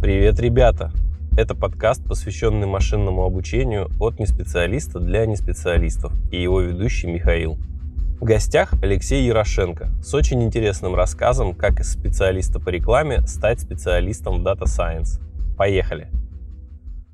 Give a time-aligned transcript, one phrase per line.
[0.00, 0.92] Привет, ребята!
[1.36, 7.58] Это подкаст, посвященный машинному обучению от неспециалиста для неспециалистов и его ведущий Михаил.
[8.20, 14.40] В гостях Алексей Ярошенко с очень интересным рассказом, как из специалиста по рекламе стать специалистом
[14.40, 15.20] в Data Science.
[15.56, 16.06] Поехали!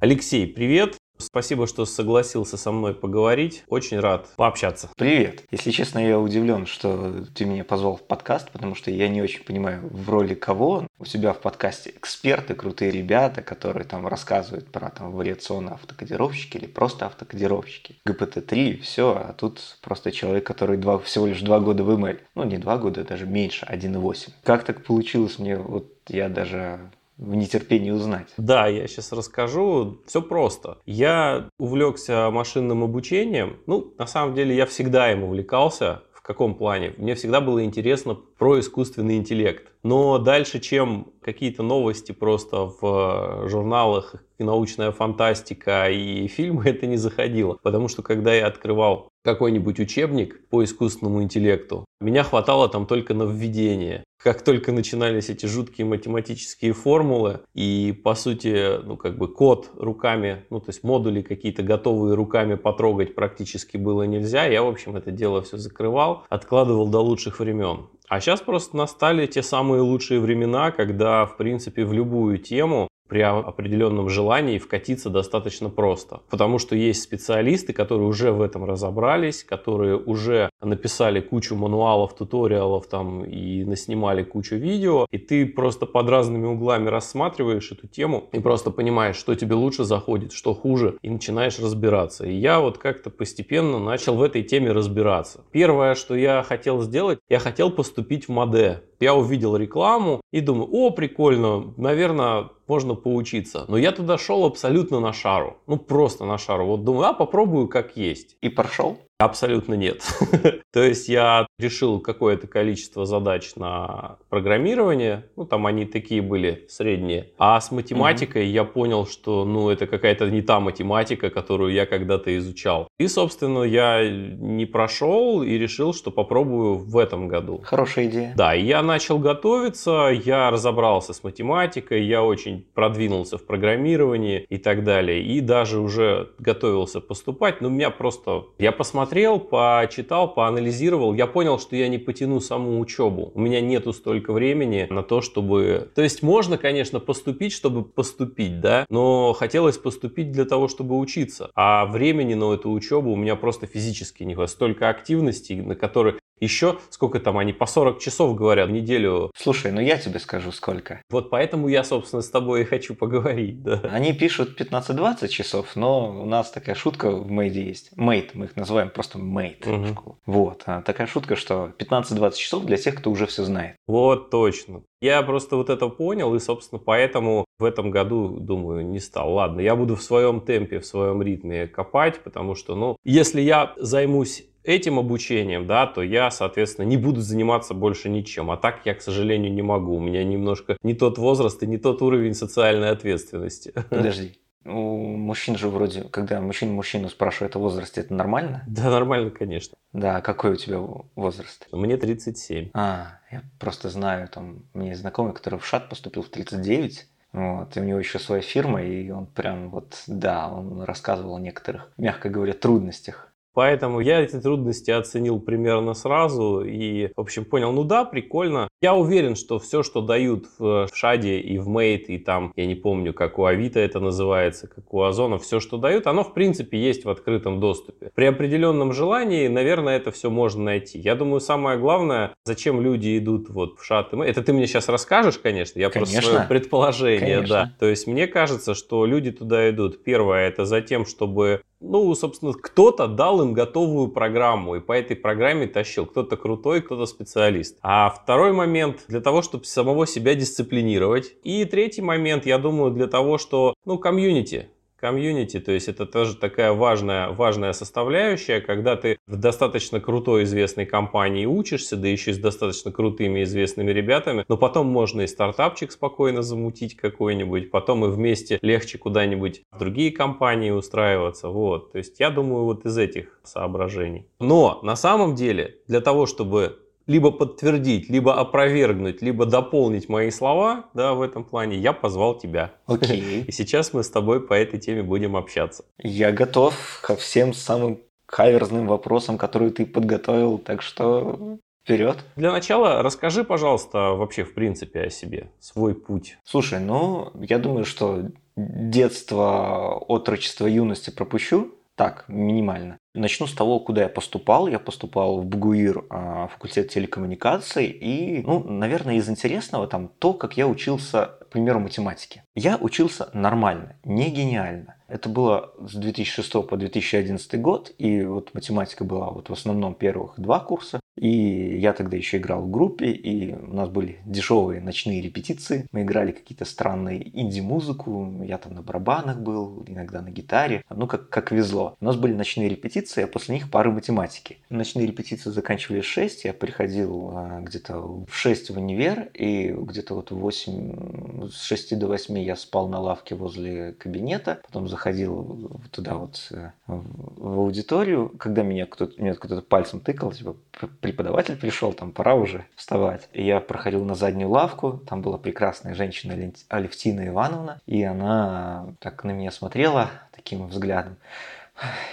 [0.00, 0.98] Алексей, привет!
[1.18, 3.64] Спасибо, что согласился со мной поговорить.
[3.68, 4.90] Очень рад пообщаться.
[4.96, 5.42] Привет.
[5.50, 9.44] Если честно, я удивлен, что ты меня позвал в подкаст, потому что я не очень
[9.44, 14.90] понимаю, в роли кого у тебя в подкасте эксперты, крутые ребята, которые там рассказывают про
[14.90, 17.96] там вариационные автокодировщики или просто автокодировщики.
[18.06, 22.20] ГПТ-3, все, а тут просто человек, который два, всего лишь два года в ML.
[22.34, 24.30] Ну, не два года, даже меньше, 1,8.
[24.42, 26.80] Как так получилось мне, вот я даже
[27.16, 28.28] в нетерпении узнать.
[28.36, 29.98] Да, я сейчас расскажу.
[30.06, 30.78] Все просто.
[30.86, 33.58] Я увлекся машинным обучением.
[33.66, 36.02] Ну, на самом деле, я всегда им увлекался.
[36.12, 36.94] В каком плане?
[36.96, 39.70] Мне всегда было интересно про искусственный интеллект.
[39.82, 47.58] Но дальше, чем какие-то новости просто в журналах, научная фантастика и фильмы, это не заходило.
[47.62, 53.24] Потому что когда я открывал какой-нибудь учебник по искусственному интеллекту, меня хватало там только на
[53.24, 54.02] введение.
[54.24, 60.46] Как только начинались эти жуткие математические формулы и, по сути, ну, как бы код руками,
[60.48, 65.10] ну, то есть модули какие-то готовые руками потрогать практически было нельзя, я, в общем, это
[65.10, 67.88] дело все закрывал, откладывал до лучших времен.
[68.08, 73.20] А сейчас просто настали те самые лучшие времена, когда, в принципе, в любую тему при
[73.20, 76.20] определенном желании вкатиться достаточно просто.
[76.30, 82.86] Потому что есть специалисты, которые уже в этом разобрались, которые уже написали кучу мануалов, туториалов
[82.86, 88.40] там и наснимали кучу видео, и ты просто под разными углами рассматриваешь эту тему и
[88.40, 92.26] просто понимаешь, что тебе лучше заходит, что хуже, и начинаешь разбираться.
[92.26, 95.44] И я вот как-то постепенно начал в этой теме разбираться.
[95.52, 98.82] Первое, что я хотел сделать, я хотел поступить в МАДЭ.
[99.00, 103.64] Я увидел рекламу и думаю, о, прикольно, наверное, можно поучиться.
[103.68, 105.58] Но я туда шел абсолютно на шару.
[105.66, 106.66] Ну, просто на шару.
[106.66, 108.36] Вот думаю, а попробую как есть.
[108.40, 108.98] И прошел?
[109.18, 110.02] Абсолютно нет.
[110.72, 117.30] То есть я решил какое-то количество задач на программирование, ну там они такие были средние,
[117.38, 122.36] а с математикой я понял, что ну это какая-то не та математика, которую я когда-то
[122.36, 122.88] изучал.
[122.98, 127.60] И собственно я не прошел и решил, что попробую в этом году.
[127.62, 128.34] Хорошая идея.
[128.36, 134.82] Да, я начал готовиться, я разобрался с математикой, я очень продвинулся в программировании и так
[134.82, 141.12] далее, и даже уже готовился поступать, но у меня просто я посмотрел посмотрел, почитал, поанализировал,
[141.12, 143.32] я понял, что я не потяну саму учебу.
[143.34, 145.90] У меня нету столько времени на то, чтобы...
[145.94, 151.50] То есть можно, конечно, поступить, чтобы поступить, да, но хотелось поступить для того, чтобы учиться.
[151.54, 154.50] А времени на эту учебу у меня просто физически не хватает.
[154.50, 159.30] Столько активностей, на которые еще, сколько там они, по 40 часов говорят в неделю.
[159.36, 161.02] Слушай, ну я тебе скажу сколько.
[161.10, 163.80] Вот поэтому я, собственно, с тобой и хочу поговорить, да.
[163.90, 167.96] Они пишут 15-20 часов, но у нас такая шутка в мейде есть.
[167.96, 169.66] Мейт, мы их называем просто мейт.
[169.66, 170.18] Угу.
[170.26, 173.76] Вот, а такая шутка, что 15-20 часов для тех, кто уже все знает.
[173.86, 174.82] Вот, точно.
[175.00, 179.34] Я просто вот это понял, и, собственно, поэтому в этом году, думаю, не стал.
[179.34, 183.74] Ладно, я буду в своем темпе, в своем ритме копать, потому что, ну, если я
[183.76, 188.50] займусь этим обучением, да, то я, соответственно, не буду заниматься больше ничем.
[188.50, 189.96] А так я, к сожалению, не могу.
[189.96, 193.72] У меня немножко не тот возраст и не тот уровень социальной ответственности.
[193.90, 194.38] Подожди.
[194.66, 198.64] У мужчин же вроде, когда мужчина мужчину спрашивает о возрасте, это нормально?
[198.66, 199.76] Да, нормально, конечно.
[199.92, 200.78] Да, какой у тебя
[201.14, 201.68] возраст?
[201.70, 202.70] Мне 37.
[202.72, 207.80] А, я просто знаю, там, мне знакомый, который в ШАТ поступил в 39, вот, и
[207.80, 212.30] у него еще своя фирма, и он прям вот, да, он рассказывал о некоторых, мягко
[212.30, 218.04] говоря, трудностях Поэтому я эти трудности оценил примерно сразу и, в общем, понял, ну да,
[218.04, 218.68] прикольно.
[218.80, 222.74] Я уверен, что все, что дают в Шаде и в Мейт, и там, я не
[222.74, 226.78] помню, как у Авито это называется, как у Озона, все, что дают, оно, в принципе,
[226.78, 228.10] есть в открытом доступе.
[228.14, 230.98] При определенном желании, наверное, это все можно найти.
[230.98, 234.66] Я думаю, самое главное, зачем люди идут вот в Шад и Мейт, это ты мне
[234.66, 236.12] сейчас расскажешь, конечно, я конечно.
[236.12, 237.54] просто свое предположение, конечно.
[237.54, 237.72] да.
[237.78, 240.04] То есть мне кажется, что люди туда идут.
[240.04, 245.16] Первое, это за тем, чтобы ну, собственно, кто-то дал им готовую программу и по этой
[245.16, 246.06] программе тащил.
[246.06, 247.78] Кто-то крутой, кто-то специалист.
[247.82, 248.63] А второй момент
[249.08, 251.34] для того, чтобы самого себя дисциплинировать.
[251.42, 254.68] И третий момент, я думаю, для того, что, ну, комьюнити
[255.04, 260.86] комьюнити, то есть это тоже такая важная, важная составляющая, когда ты в достаточно крутой известной
[260.86, 265.92] компании учишься, да еще и с достаточно крутыми известными ребятами, но потом можно и стартапчик
[265.92, 271.92] спокойно замутить какой-нибудь, потом и вместе легче куда-нибудь в другие компании устраиваться, вот.
[271.92, 274.26] То есть я думаю вот из этих соображений.
[274.40, 280.86] Но на самом деле для того, чтобы либо подтвердить, либо опровергнуть, либо дополнить мои слова,
[280.94, 282.72] да, в этом плане, я позвал тебя.
[282.86, 283.42] Окей.
[283.46, 285.84] И сейчас мы с тобой по этой теме будем общаться.
[285.98, 292.24] Я готов ко всем самым каверзным вопросам, которые ты подготовил, так что вперед.
[292.36, 296.38] Для начала расскажи, пожалуйста, вообще в принципе о себе, свой путь.
[296.44, 298.24] Слушай, ну, я думаю, что
[298.56, 301.74] детство, отрочество, юности пропущу.
[301.94, 302.98] Так, минимально.
[303.14, 304.66] Начну с того, куда я поступал.
[304.66, 307.86] Я поступал в БГУИР, а, факультет телекоммуникаций.
[307.86, 312.42] И, ну, наверное, из интересного там то, как я учился, к примеру, математике.
[312.56, 314.96] Я учился нормально, не гениально.
[315.06, 320.34] Это было с 2006 по 2011 год, и вот математика была вот в основном первых
[320.36, 320.98] два курса.
[321.16, 325.86] И я тогда еще играл в группе, и у нас были дешевые ночные репетиции.
[325.92, 330.84] Мы играли какие-то странные инди-музыку, я там на барабанах был, иногда на гитаре.
[330.90, 331.96] Ну, как, как везло.
[332.00, 334.58] У нас были ночные репетиции, а после них пары математики.
[334.70, 340.14] Ночные репетиции заканчивались в 6, я приходил а, где-то в 6 в универ, и где-то
[340.14, 345.80] вот в 8, с 6 до 8 я спал на лавке возле кабинета, потом заходил
[345.92, 350.56] туда вот э, в аудиторию, когда меня кто-то, кто-то пальцем тыкал, типа,
[351.04, 353.28] преподаватель пришел, там пора уже вставать.
[353.34, 356.34] И я проходил на заднюю лавку, там была прекрасная женщина
[356.70, 361.18] Алевтина Ивановна, и она так на меня смотрела таким взглядом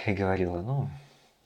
[0.04, 0.90] и говорила, ну,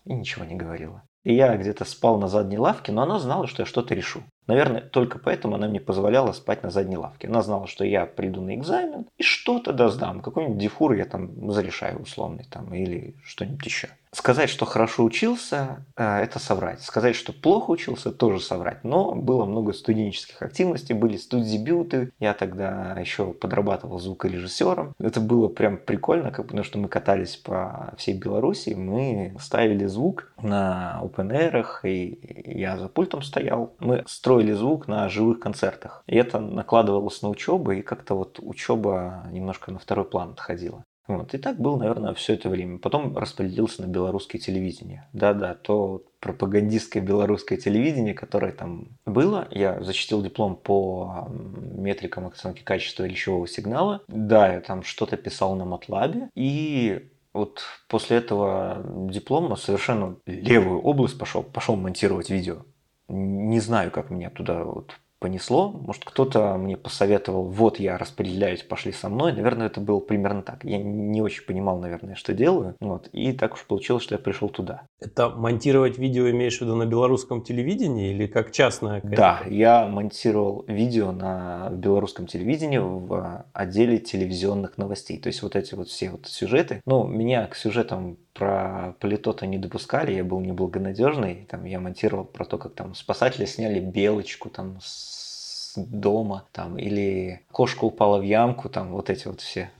[0.06, 1.02] и ничего не говорила.
[1.22, 4.24] И я где-то спал на задней лавке, но она знала, что я что-то решу.
[4.48, 7.28] Наверное, только поэтому она мне позволяла спать на задней лавке.
[7.28, 10.20] Она знала, что я приду на экзамен и что-то доздам.
[10.20, 13.88] Какой-нибудь дифур я там зарешаю условный там или что-нибудь еще.
[14.16, 16.80] Сказать, что хорошо учился, э, это соврать.
[16.80, 18.82] Сказать, что плохо учился, тоже соврать.
[18.82, 22.12] Но было много студенческих активностей, были студдебюты.
[22.18, 24.94] Я тогда еще подрабатывал звукорежиссером.
[24.98, 28.70] Это было прям прикольно, как, потому что мы катались по всей Беларуси.
[28.70, 33.74] Мы ставили звук на open и я за пультом стоял.
[33.80, 36.02] Мы строили звук на живых концертах.
[36.06, 40.84] И это накладывалось на учебу, и как-то вот учеба немножко на второй план отходила.
[41.08, 41.34] Вот.
[41.34, 42.78] И так был, наверное, все это время.
[42.78, 45.08] Потом распределился на белорусское телевидение.
[45.12, 49.46] Да-да, то пропагандистское белорусское телевидение, которое там было.
[49.50, 54.02] Я защитил диплом по метрикам оценки качества речевого сигнала.
[54.08, 56.30] Да, я там что-то писал на MATLAB.
[56.34, 62.64] И вот после этого диплома совершенно левую область пошел, пошел монтировать видео.
[63.08, 65.70] Не знаю, как меня туда вот понесло.
[65.70, 69.32] Может, кто-то мне посоветовал, вот я распределяюсь, пошли со мной.
[69.32, 70.64] Наверное, это было примерно так.
[70.64, 72.76] Я не очень понимал, наверное, что делаю.
[72.80, 73.08] Вот.
[73.12, 74.82] И так уж получилось, что я пришел туда.
[75.00, 79.00] Это монтировать видео имеешь в виду на белорусском телевидении или как частное?
[79.02, 85.18] Да, я монтировал видео на белорусском телевидении в отделе телевизионных новостей.
[85.18, 86.80] То есть вот эти вот все вот сюжеты.
[86.86, 91.46] Ну, меня к сюжетам про политота не допускали, я был неблагонадежный.
[91.48, 97.42] Там я монтировал про то, как там спасатели сняли белочку там с дома, там, или
[97.52, 99.70] кошка упала в ямку, там вот эти вот все.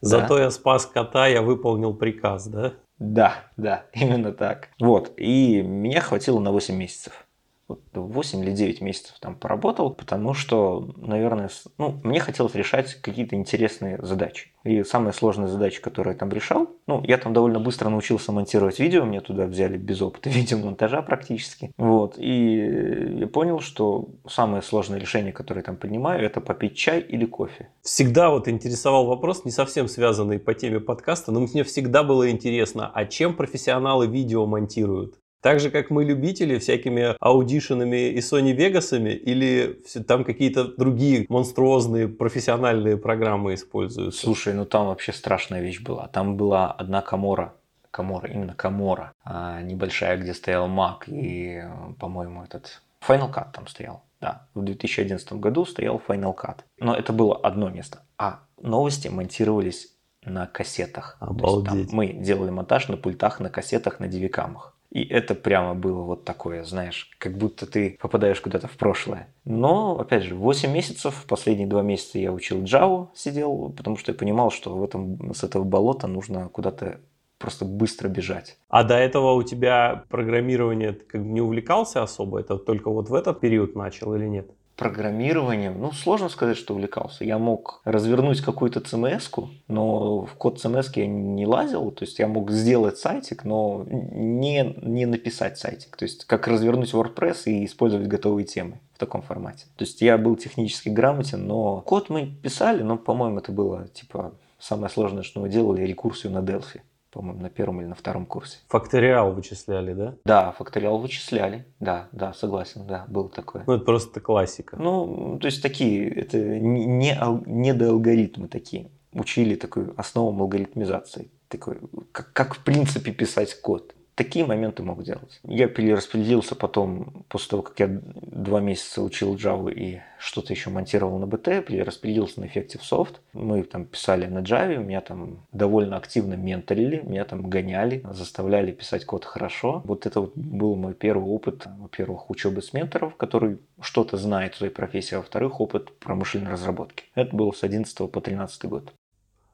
[0.00, 0.44] Зато да?
[0.44, 2.74] я спас кота, я выполнил приказ, да?
[2.98, 4.68] Да, да, именно так.
[4.78, 7.26] Вот, и меня хватило на 8 месяцев.
[7.68, 13.98] 8 или 9 месяцев там поработал, потому что, наверное, ну, мне хотелось решать какие-то интересные
[14.02, 14.50] задачи.
[14.64, 18.78] И самая сложная задача, которую я там решал, ну, я там довольно быстро научился монтировать
[18.78, 21.72] видео, меня туда взяли без опыта видеомонтажа практически.
[21.76, 27.00] Вот, и я понял, что самое сложное решение, которое я там принимаю, это попить чай
[27.00, 27.68] или кофе.
[27.82, 32.90] Всегда вот интересовал вопрос, не совсем связанный по теме подкаста, но мне всегда было интересно,
[32.92, 35.18] а чем профессионалы видео монтируют?
[35.44, 42.08] Так же, как мы любители всякими аудишенами и Sony Vegas, или там какие-то другие монструозные
[42.08, 44.22] профессиональные программы используются?
[44.22, 46.08] Слушай, ну там вообще страшная вещь была.
[46.08, 47.52] Там была одна камора,
[47.90, 51.62] камора, именно камора, а, небольшая, где стоял Mac и,
[52.00, 54.02] по-моему, этот Final Cut там стоял.
[54.22, 56.60] Да, в 2011 году стоял Final Cut.
[56.78, 57.98] Но это было одно место.
[58.16, 61.18] А новости монтировались на кассетах.
[61.20, 61.88] Обалдеть.
[61.88, 64.73] Там мы делали монтаж на пультах, на кассетах, на дивикамах.
[64.94, 69.28] И это прямо было вот такое, знаешь, как будто ты попадаешь куда-то в прошлое.
[69.44, 74.18] Но, опять же, 8 месяцев, последние 2 месяца я учил Java, сидел, потому что я
[74.18, 77.00] понимал, что в этом, с этого болота нужно куда-то
[77.38, 78.56] просто быстро бежать.
[78.68, 82.38] А до этого у тебя программирование как бы не увлекался особо?
[82.38, 84.48] Это только вот в этот период начал или нет?
[84.76, 87.24] Программированием, ну, сложно сказать, что увлекался.
[87.24, 92.26] Я мог развернуть какую-то cms но в код CMS я не лазил, то есть я
[92.26, 95.96] мог сделать сайтик, но не, не написать сайтик.
[95.96, 99.66] То есть как развернуть WordPress и использовать готовые темы в таком формате.
[99.76, 104.34] То есть я был технически грамотен, но код мы писали, но, по-моему, это было, типа,
[104.58, 106.80] самое сложное, что мы делали, рекурсию на Delphi
[107.14, 108.58] по-моему, на первом или на втором курсе.
[108.68, 110.16] Факториал вычисляли, да?
[110.24, 111.64] Да, факториал вычисляли.
[111.78, 113.62] Да, да, согласен, да, было такое.
[113.66, 114.76] Ну, это просто классика.
[114.76, 117.16] Ну, то есть такие, это не,
[117.46, 118.90] не до алгоритмы такие.
[119.12, 121.30] Учили такую основу алгоритмизации.
[121.46, 121.78] Такой,
[122.10, 123.94] как, как в принципе писать код.
[124.14, 125.40] Такие моменты мог делать.
[125.42, 131.18] Я перераспределился потом, после того, как я два месяца учил Java и что-то еще монтировал
[131.18, 133.16] на BT, перераспределился на Effective Soft.
[133.32, 139.04] Мы там писали на Java, меня там довольно активно менторили, меня там гоняли, заставляли писать
[139.04, 139.82] код хорошо.
[139.84, 144.58] Вот это вот был мой первый опыт, во-первых, учебы с менторов, который что-то знает в
[144.58, 147.04] своей профессии, а во-вторых, опыт промышленной разработки.
[147.16, 148.92] Это было с 11 по 13 год.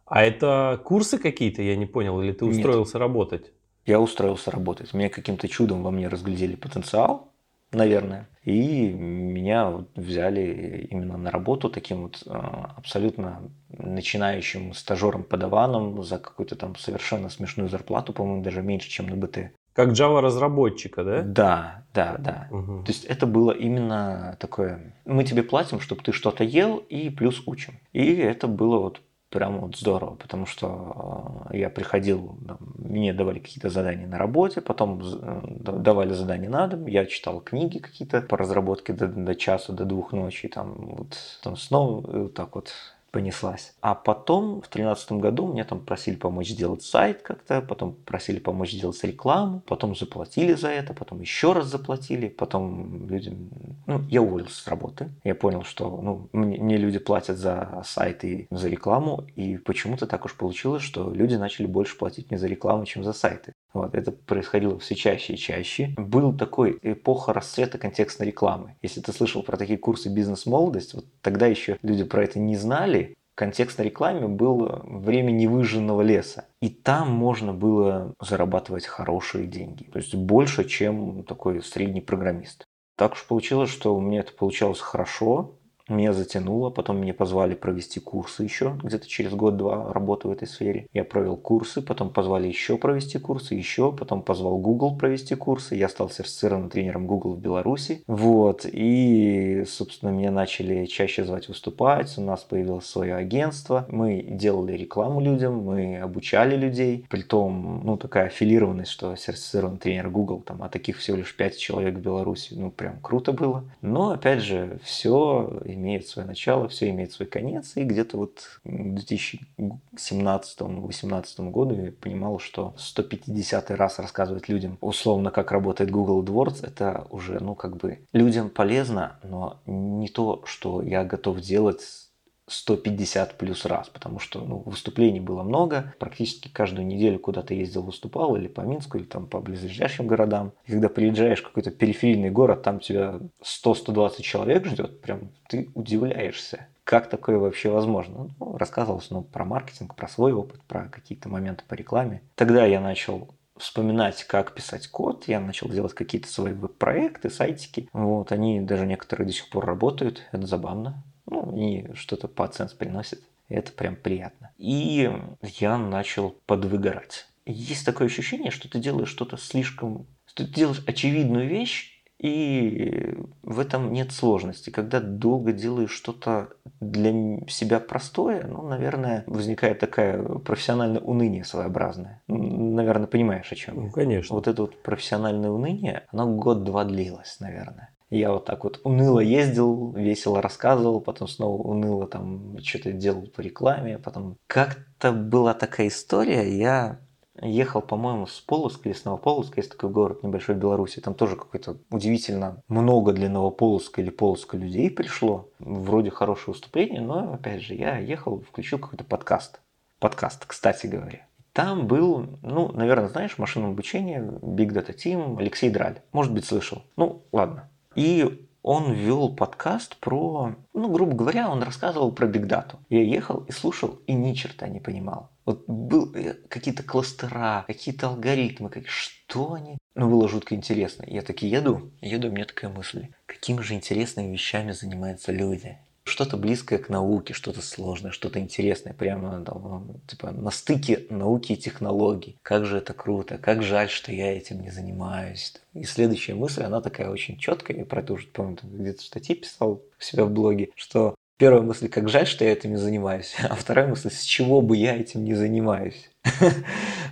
[0.05, 3.01] А это курсы какие-то, я не понял, или ты устроился Нет.
[3.01, 3.53] работать?
[3.87, 4.95] Я устроился работать.
[4.95, 7.33] Меня каким-то чудом во мне разглядели потенциал,
[7.73, 16.57] наверное, и меня взяли именно на работу таким вот а, абсолютно начинающим стажером-подаваном за какую-то
[16.57, 19.53] там совершенно смешную зарплату, по-моему, даже меньше, чем на БТ.
[19.73, 21.23] Как Java разработчика, да?
[21.23, 22.49] Да, да, да.
[22.51, 22.85] Угу.
[22.85, 27.43] То есть это было именно такое, мы тебе платим, чтобы ты что-то ел и плюс
[27.47, 27.75] учим.
[27.93, 32.37] И это было вот прям вот здорово, потому что э, я приходил,
[32.79, 37.79] мне давали какие-то задания на работе, потом э, давали задания на дом, я читал книги
[37.79, 42.55] какие-то по разработке до, до часа, до двух ночи, там вот там снова вот так
[42.57, 42.73] вот
[43.11, 43.75] понеслась.
[43.81, 48.73] А потом в 2013 году мне там просили помочь сделать сайт как-то, потом просили помочь
[48.73, 53.51] сделать рекламу, потом заплатили за это, потом еще раз заплатили, потом людям...
[53.87, 55.11] Ну, я уволился с работы.
[55.25, 60.07] Я понял, что ну, мне, мне люди платят за сайт и за рекламу, и почему-то
[60.07, 63.53] так уж получилось, что люди начали больше платить мне за рекламу, чем за сайты.
[63.73, 65.95] Вот, это происходило все чаще и чаще.
[65.97, 68.77] Был такой эпоха расцвета контекстной рекламы.
[68.83, 73.17] Если ты слышал про такие курсы бизнес-молодость, вот тогда еще люди про это не знали.
[73.37, 76.47] Контекст на рекламе был время невыжженного леса.
[76.61, 79.85] И там можно было зарабатывать хорошие деньги.
[79.85, 82.67] То есть больше, чем такой средний программист.
[82.97, 85.55] Так уж получилось, что у меня это получалось хорошо
[85.91, 90.87] меня затянуло, потом меня позвали провести курсы еще, где-то через год-два работы в этой сфере.
[90.93, 95.75] Я провел курсы, потом позвали еще провести курсы, еще, потом позвал Google провести курсы.
[95.75, 98.03] Я стал сертифицированным тренером Google в Беларуси.
[98.07, 104.73] Вот, и, собственно, меня начали чаще звать выступать, у нас появилось свое агентство, мы делали
[104.73, 110.63] рекламу людям, мы обучали людей, при том, ну, такая аффилированность, что сертифицированный тренер Google, там,
[110.63, 113.65] а таких всего лишь 5 человек в Беларуси, ну, прям круто было.
[113.83, 117.77] Но, опять же, все имеет свое начало, все имеет свой конец.
[117.77, 125.51] И где-то вот к 2017-2018 году я понимал, что 150 раз рассказывать людям условно, как
[125.51, 131.05] работает Google AdWords, это уже, ну, как бы людям полезно, но не то, что я
[131.05, 132.10] готов делать
[132.51, 135.95] 150 плюс раз, потому что ну, выступлений было много.
[135.99, 140.53] Практически каждую неделю куда-то ездил, выступал, или по Минску, или там по близлежащим городам.
[140.67, 146.67] И когда приезжаешь в какой-то периферийный город, там тебя 100-120 человек ждет, прям ты удивляешься.
[146.85, 148.31] Как такое вообще возможно?
[148.41, 152.23] Ну, рассказывалось ну, про маркетинг, про свой опыт, про какие-то моменты по рекламе.
[152.35, 155.29] Тогда я начал вспоминать, как писать код.
[155.29, 157.89] Я начал делать какие-то свои веб-проекты, сайтики.
[157.93, 160.23] Вот, они даже некоторые до сих пор работают.
[160.33, 161.05] Это забавно.
[161.31, 163.23] Ну, и что-то по оценке приносит.
[163.49, 164.51] И это прям приятно.
[164.59, 165.11] И
[165.43, 167.27] я начал подвыгорать.
[167.47, 170.07] Есть такое ощущение, что ты делаешь что-то слишком...
[170.27, 174.69] Что ты делаешь очевидную вещь, и в этом нет сложности.
[174.69, 177.13] Когда долго делаешь что-то для
[177.49, 182.23] себя простое, ну, наверное, возникает такая профессиональное уныние своеобразное.
[182.29, 184.37] Наверное, понимаешь, о чем Ну, конечно.
[184.37, 187.89] Вот это вот профессиональное уныние, оно год-два длилось, наверное.
[188.11, 193.41] Я вот так вот уныло ездил, весело рассказывал, потом снова уныло там что-то делал по
[193.41, 196.99] рекламе, потом как-то была такая история, я
[197.41, 201.37] ехал, по-моему, с Полоска или с Новополоска, есть такой город небольшой в Беларуси, там тоже
[201.37, 207.75] какой-то удивительно много для Новополоска или Полоска людей пришло, вроде хорошее выступление, но, опять же,
[207.75, 209.61] я ехал, включил какой-то подкаст,
[210.01, 211.27] подкаст, кстати говоря.
[211.53, 216.01] Там был, ну, наверное, знаешь, машинное обучение, Big Data Team, Алексей Драль.
[216.13, 216.83] Может быть, слышал.
[216.97, 217.69] Ну, ладно.
[218.01, 222.79] И он вел подкаст про, ну, грубо говоря, он рассказывал про бигдату.
[222.89, 225.31] Я ехал и слушал, и ни черта не понимал.
[225.45, 229.77] Вот был э, какие-то кластера, какие-то алгоритмы, как, что они?
[229.95, 231.05] Ну, было жутко интересно.
[231.07, 233.09] Я таки еду, еду, у меня такая мысль.
[233.27, 235.77] Какими же интересными вещами занимаются люди?
[236.11, 241.57] Что-то близкое к науке, что-то сложное, что-то интересное, прямо там, типа на стыке науки и
[241.57, 242.37] технологий.
[242.43, 245.55] Как же это круто, как жаль, что я этим не занимаюсь.
[245.75, 249.37] И следующая мысль, она такая очень четкая, я про это уже, помню, где-то в статье
[249.37, 253.35] писал у себя в блоге, что Первая мысль, как жаль, что я этим не занимаюсь.
[253.49, 256.11] А вторая мысль, с чего бы я этим не занимаюсь.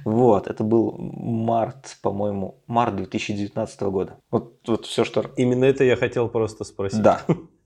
[0.05, 4.19] Вот, это был март, по-моему, март 2019 года.
[4.31, 5.25] Вот, вот все, что...
[5.37, 7.03] Именно это я хотел просто спросить.
[7.03, 7.23] Да.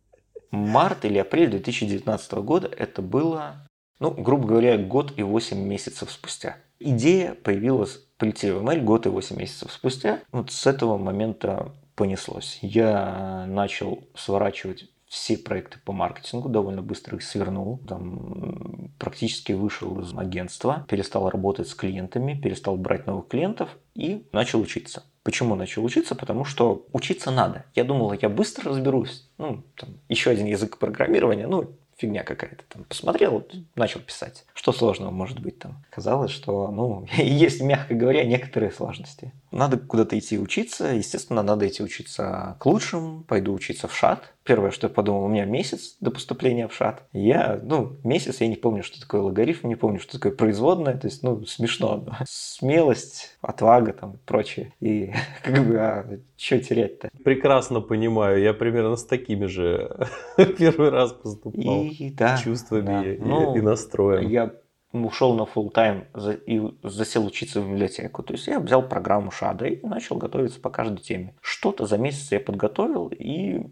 [0.52, 3.66] Март или апрель 2019 года это было,
[3.98, 6.56] ну, грубо говоря, год и 8 месяцев спустя.
[6.78, 10.20] Идея появилась, полетели в ML год и 8 месяцев спустя.
[10.30, 12.58] Вот с этого момента понеслось.
[12.60, 20.16] Я начал сворачивать все проекты по маркетингу, довольно быстро их свернул, там практически вышел из
[20.16, 25.02] агентства, перестал работать с клиентами, перестал брать новых клиентов и начал учиться.
[25.22, 26.14] Почему начал учиться?
[26.14, 27.64] Потому что учиться надо.
[27.74, 29.28] Я думал, я быстро разберусь.
[29.38, 32.64] Ну, там, еще один язык программирования, ну, фигня какая-то.
[32.68, 34.44] Там посмотрел, начал писать.
[34.54, 35.84] Что сложного может быть там?
[35.90, 39.32] Казалось, что, ну, есть, мягко говоря, некоторые сложности.
[39.52, 40.86] Надо куда-то идти учиться.
[40.86, 43.24] Естественно, надо идти учиться к лучшим.
[43.24, 44.32] Пойду учиться в ШАТ.
[44.44, 47.04] Первое, что я подумал, у меня месяц до поступления в ШАТ.
[47.12, 50.96] Я, ну, месяц, я не помню, что такое логарифм, не помню, что такое производное.
[50.96, 52.04] То есть, ну, смешно.
[52.26, 54.72] Смелость, отвага там прочее.
[54.80, 55.12] И
[55.44, 57.10] как бы, а что терять-то?
[57.22, 58.40] Прекрасно понимаю.
[58.40, 60.08] Я примерно с такими же
[60.58, 61.84] первый раз поступал.
[61.84, 62.38] И да.
[62.38, 63.04] Чувствами да.
[63.04, 64.28] и, Ну, и настроем.
[64.28, 64.52] Я
[64.92, 66.04] ушел на full тайм
[66.46, 68.22] и засел учиться в библиотеку.
[68.22, 71.34] То есть я взял программу Шада и начал готовиться по каждой теме.
[71.40, 73.66] Что-то за месяц я подготовил и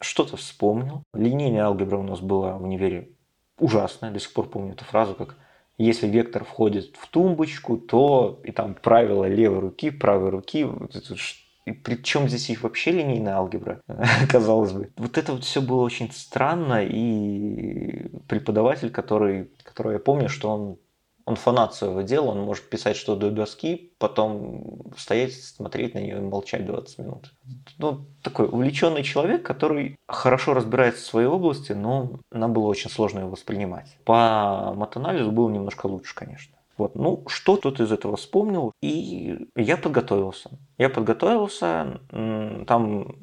[0.00, 1.02] что-то вспомнил.
[1.14, 3.10] Линейная алгебра у нас была в универе
[3.58, 4.10] ужасная.
[4.10, 5.36] До сих пор помню эту фразу, как
[5.78, 10.66] если вектор входит в тумбочку, то и там правило левой руки, правой руки.
[11.64, 13.80] И при чем здесь их вообще линейная алгебра,
[14.28, 14.90] казалось бы.
[14.96, 20.78] Вот это вот все было очень странно, и преподаватель, который, который я помню, что он,
[21.24, 26.18] он фанат своего дела, он может писать что до доски, потом стоять, смотреть на нее
[26.18, 27.32] и молчать 20 минут.
[27.78, 33.20] Ну, такой увлеченный человек, который хорошо разбирается в своей области, но нам было очень сложно
[33.20, 33.96] его воспринимать.
[34.04, 36.56] По матанализу было немножко лучше, конечно.
[36.78, 40.50] Вот, ну, что тут из этого вспомнил, и я подготовился.
[40.78, 43.16] Я подготовился, там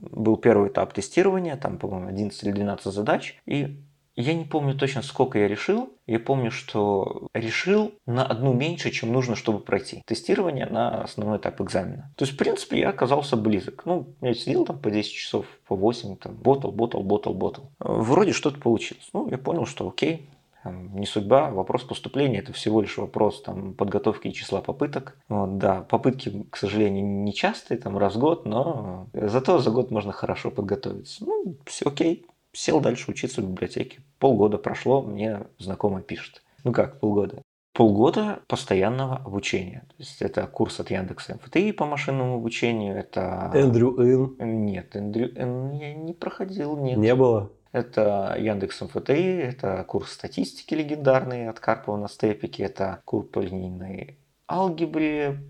[0.00, 3.82] был первый этап тестирования, там, по-моему, 11 или 12 задач, и
[4.16, 5.90] я не помню точно, сколько я решил.
[6.06, 11.60] Я помню, что решил на одну меньше, чем нужно, чтобы пройти тестирование на основной этап
[11.60, 12.14] экзамена.
[12.16, 13.84] То есть, в принципе, я оказался близок.
[13.84, 17.70] Ну, я сидел там по 10 часов, по 8, там, ботал, ботал, ботал, ботал.
[17.78, 19.06] Вроде что-то получилось.
[19.12, 20.30] Ну, я понял, что окей,
[20.70, 25.16] не судьба, вопрос поступления, это всего лишь вопрос там, подготовки и числа попыток.
[25.28, 29.90] Вот, да, попытки, к сожалению, не частые, там раз в год, но зато за год
[29.90, 31.24] можно хорошо подготовиться.
[31.24, 34.00] Ну, все окей, сел дальше учиться в библиотеке.
[34.18, 36.42] Полгода прошло, мне знакомый пишет.
[36.64, 37.42] Ну как полгода?
[37.72, 39.84] Полгода постоянного обучения.
[39.88, 43.50] То есть это курс от Яндекса МФТИ по машинному обучению, это...
[43.52, 45.30] Эндрю Ин Нет, Эндрю...
[45.36, 46.96] Эн я не проходил, нет.
[46.96, 47.52] не было?
[47.76, 54.16] Это Яндекс МФТИ, это курс статистики легендарный от Карпова на степике, это курс по линейной
[54.50, 55.42] алгебре,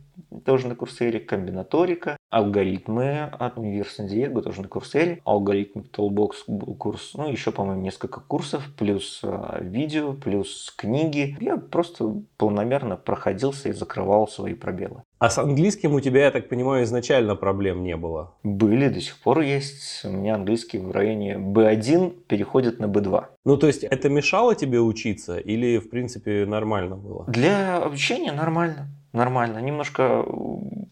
[0.44, 7.30] тоже на Курсере, комбинаторика, алгоритмы от Универ Сан-Диего, тоже на Курсере, Toolbox был курс, ну
[7.30, 11.36] еще, по-моему, несколько курсов, плюс э, видео, плюс книги.
[11.40, 15.04] Я просто полномерно проходился и закрывал свои пробелы.
[15.18, 18.34] А с английским у тебя, я так понимаю, изначально проблем не было?
[18.42, 20.04] Были, до сих пор есть.
[20.04, 23.24] У меня английский в районе B1 переходит на B2.
[23.46, 27.24] Ну, то есть это мешало тебе учиться или, в принципе, нормально было?
[27.28, 28.88] Для обучения нормально.
[29.14, 29.60] Нормально.
[29.60, 30.26] Немножко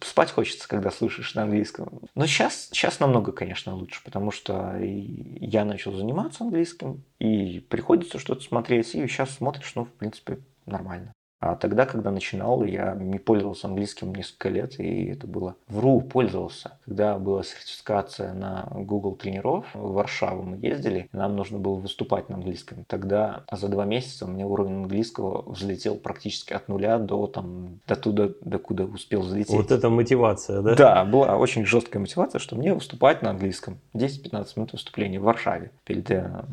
[0.01, 2.01] спать хочется, когда слушаешь на английском.
[2.15, 8.43] Но сейчас, сейчас намного, конечно, лучше, потому что я начал заниматься английским, и приходится что-то
[8.43, 11.13] смотреть, и сейчас смотришь, ну, в принципе, нормально.
[11.41, 15.57] А тогда, когда начинал, я не пользовался английским несколько лет, и это было...
[15.69, 16.79] Вру, пользовался.
[16.87, 22.37] Когда была сертификация на Google тренеров, в Варшаву мы ездили, нам нужно было выступать на
[22.37, 22.85] английском.
[22.87, 27.97] Тогда за два месяца у меня уровень английского взлетел практически от нуля до, там, до
[27.97, 29.55] туда, до куда успел взлететь.
[29.55, 30.75] Вот это мотивация, да?
[30.75, 33.79] Да, была очень жесткая мотивация, что мне выступать на английском.
[33.95, 36.45] 10-15 минут выступления в Варшаве перед э,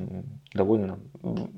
[0.54, 1.00] довольно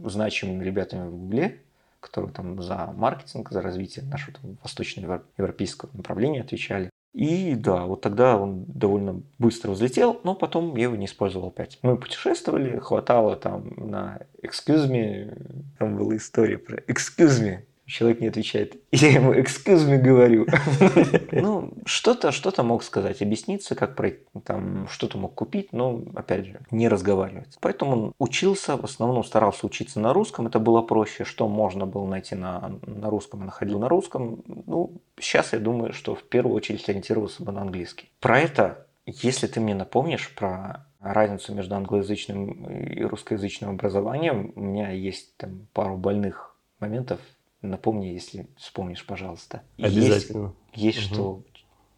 [0.06, 1.62] значимыми ребятами в Гугле
[2.04, 6.90] которые там за маркетинг, за развитие нашего там, восточноевропейского направления отвечали.
[7.14, 11.78] И да, вот тогда он довольно быстро взлетел, но потом я его не использовал опять.
[11.84, 18.28] Мы путешествовали, хватало там на excuse me, там была история про excuse me, Человек не
[18.28, 18.82] отвечает.
[18.92, 20.48] Я ему excuse me говорю.
[21.32, 24.00] Ну, что-то, что-то мог сказать, объясниться, как
[24.46, 27.58] там, что-то мог купить, но, опять же, не разговаривать.
[27.60, 32.08] Поэтому он учился, в основном старался учиться на русском, это было проще, что можно было
[32.08, 34.44] найти на, на русском, и находил на русском.
[34.46, 38.10] Ну, сейчас я думаю, что в первую очередь ориентировался бы на английский.
[38.20, 44.54] Про это, если ты мне напомнишь про разницу между англоязычным и русскоязычным образованием.
[44.56, 47.20] У меня есть там пару больных моментов.
[47.64, 49.64] Напомни, если вспомнишь, пожалуйста.
[49.78, 50.54] Обязательно.
[50.74, 51.44] Есть, есть угу.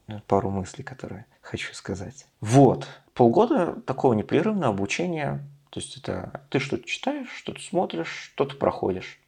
[0.08, 2.28] что пару мыслей, которые хочу сказать.
[2.40, 2.88] Вот.
[3.14, 5.48] Полгода такого непрерывного обучения.
[5.72, 9.20] То есть это ты что-то читаешь, что-то смотришь, что-то проходишь.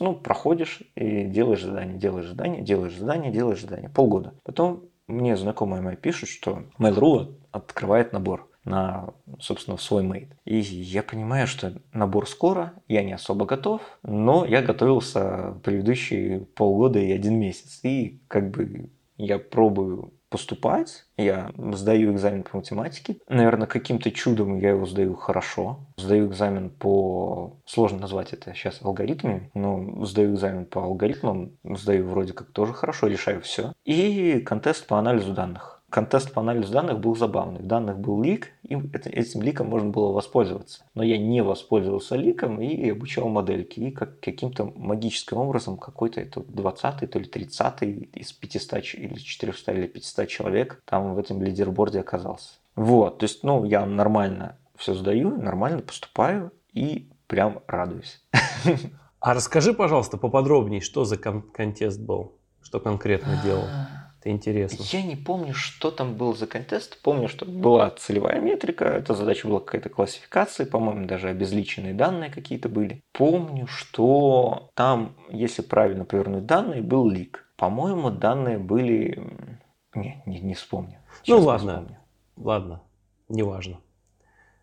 [0.00, 3.90] Ну, проходишь и делаешь задание, делаешь задание, делаешь задание, делаешь задание.
[3.90, 4.32] Полгода.
[4.42, 10.32] Потом мне знакомые мои пишут, что Mail.ru открывает набор на, собственно, свой мейд.
[10.44, 16.98] И я понимаю, что набор скоро, я не особо готов, но я готовился предыдущие полгода
[16.98, 17.80] и один месяц.
[17.82, 23.18] И как бы я пробую поступать, я сдаю экзамен по математике.
[23.28, 25.86] Наверное, каким-то чудом я его сдаю хорошо.
[25.96, 27.60] Сдаю экзамен по...
[27.66, 33.06] Сложно назвать это сейчас алгоритмами, но сдаю экзамен по алгоритмам, сдаю вроде как тоже хорошо,
[33.06, 33.74] решаю все.
[33.84, 37.60] И контест по анализу данных контест по анализу данных был забавный.
[37.60, 40.82] В данных был лик, и этим ликом можно было воспользоваться.
[40.94, 43.78] Но я не воспользовался ликом и обучал модельки.
[43.78, 49.72] И как, каким-то магическим образом какой-то это 20 то ли 30 из 500 или 400
[49.72, 52.54] или 500 человек там в этом лидерборде оказался.
[52.74, 58.20] Вот, то есть, ну, я нормально все сдаю, нормально поступаю и прям радуюсь.
[59.20, 63.64] А расскажи, пожалуйста, поподробнее, что за кон- контест был, что конкретно делал.
[64.24, 64.82] Это интересно.
[64.88, 66.98] Я не помню, что там был за контест.
[67.02, 68.86] Помню, что была целевая метрика.
[68.86, 70.64] Эта задача была какая-то классификация.
[70.64, 73.02] По-моему, даже обезличенные данные какие-то были.
[73.12, 77.46] Помню, что там, если правильно повернуть данные, был лик.
[77.56, 79.22] По-моему, данные были...
[79.94, 80.96] Не, не, не вспомню.
[81.22, 81.98] Сейчас ну ладно, вспомню.
[82.38, 82.82] ладно,
[83.28, 83.80] неважно.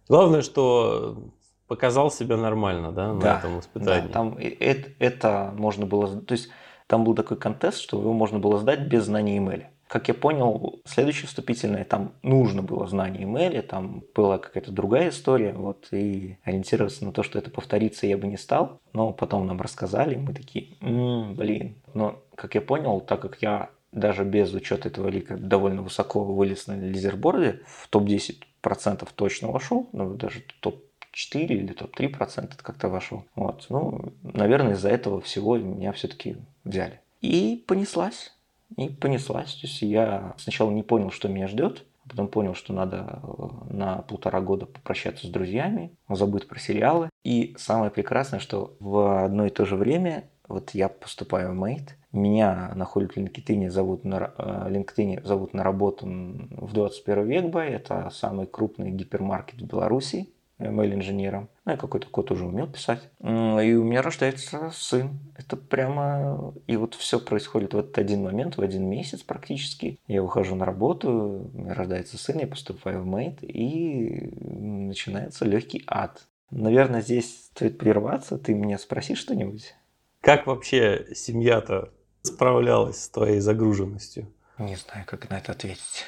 [0.09, 1.31] Главное, что
[1.67, 4.07] показал себя нормально, да, на да, этом испытании.
[4.07, 6.19] Да, там это, это можно было...
[6.19, 6.49] То есть
[6.91, 9.63] там был такой контест, что его можно было сдать без знания email.
[9.87, 15.53] Как я понял, следующее вступительное, там нужно было знание email, там была какая-то другая история,
[15.53, 19.61] вот, и ориентироваться на то, что это повторится, я бы не стал, но потом нам
[19.61, 21.75] рассказали, мы такие, м-м, блин.
[21.93, 26.67] Но, как я понял, так как я даже без учета этого лика довольно высоко вылез
[26.67, 33.25] на лизерборде, в топ-10% точно вошел, ну, даже топ 4 или топ-3 процента как-то вошел.
[33.35, 33.65] Вот.
[33.69, 36.99] Ну, наверное, из-за этого всего меня все-таки взяли.
[37.21, 38.33] И понеслась.
[38.77, 39.53] И понеслась.
[39.55, 41.85] То есть я сначала не понял, что меня ждет.
[42.05, 47.09] А потом понял, что надо э, на полтора года попрощаться с друзьями, забыть про сериалы.
[47.23, 51.95] И самое прекрасное, что в одно и то же время вот я поступаю в Мейт,
[52.11, 58.09] меня находят в LinkedIn, зовут на, э, LinkedIn зовут на работу в 21 век это
[58.11, 60.29] самый крупный гипермаркет в Беларуси,
[60.61, 61.49] ML-инженером.
[61.65, 63.09] Ну, я какой-то код уже умел писать.
[63.19, 65.19] И у меня рождается сын.
[65.37, 66.53] Это прямо...
[66.67, 69.99] И вот все происходит в этот один момент, в один месяц практически.
[70.07, 75.83] Я выхожу на работу, у меня рождается сын, я поступаю в мейт, и начинается легкий
[75.87, 76.27] ад.
[76.49, 78.37] Наверное, здесь стоит прерваться.
[78.37, 79.73] Ты меня спроси что-нибудь?
[80.19, 84.27] Как вообще семья-то справлялась с твоей загруженностью?
[84.59, 86.05] Не знаю, как на это ответить.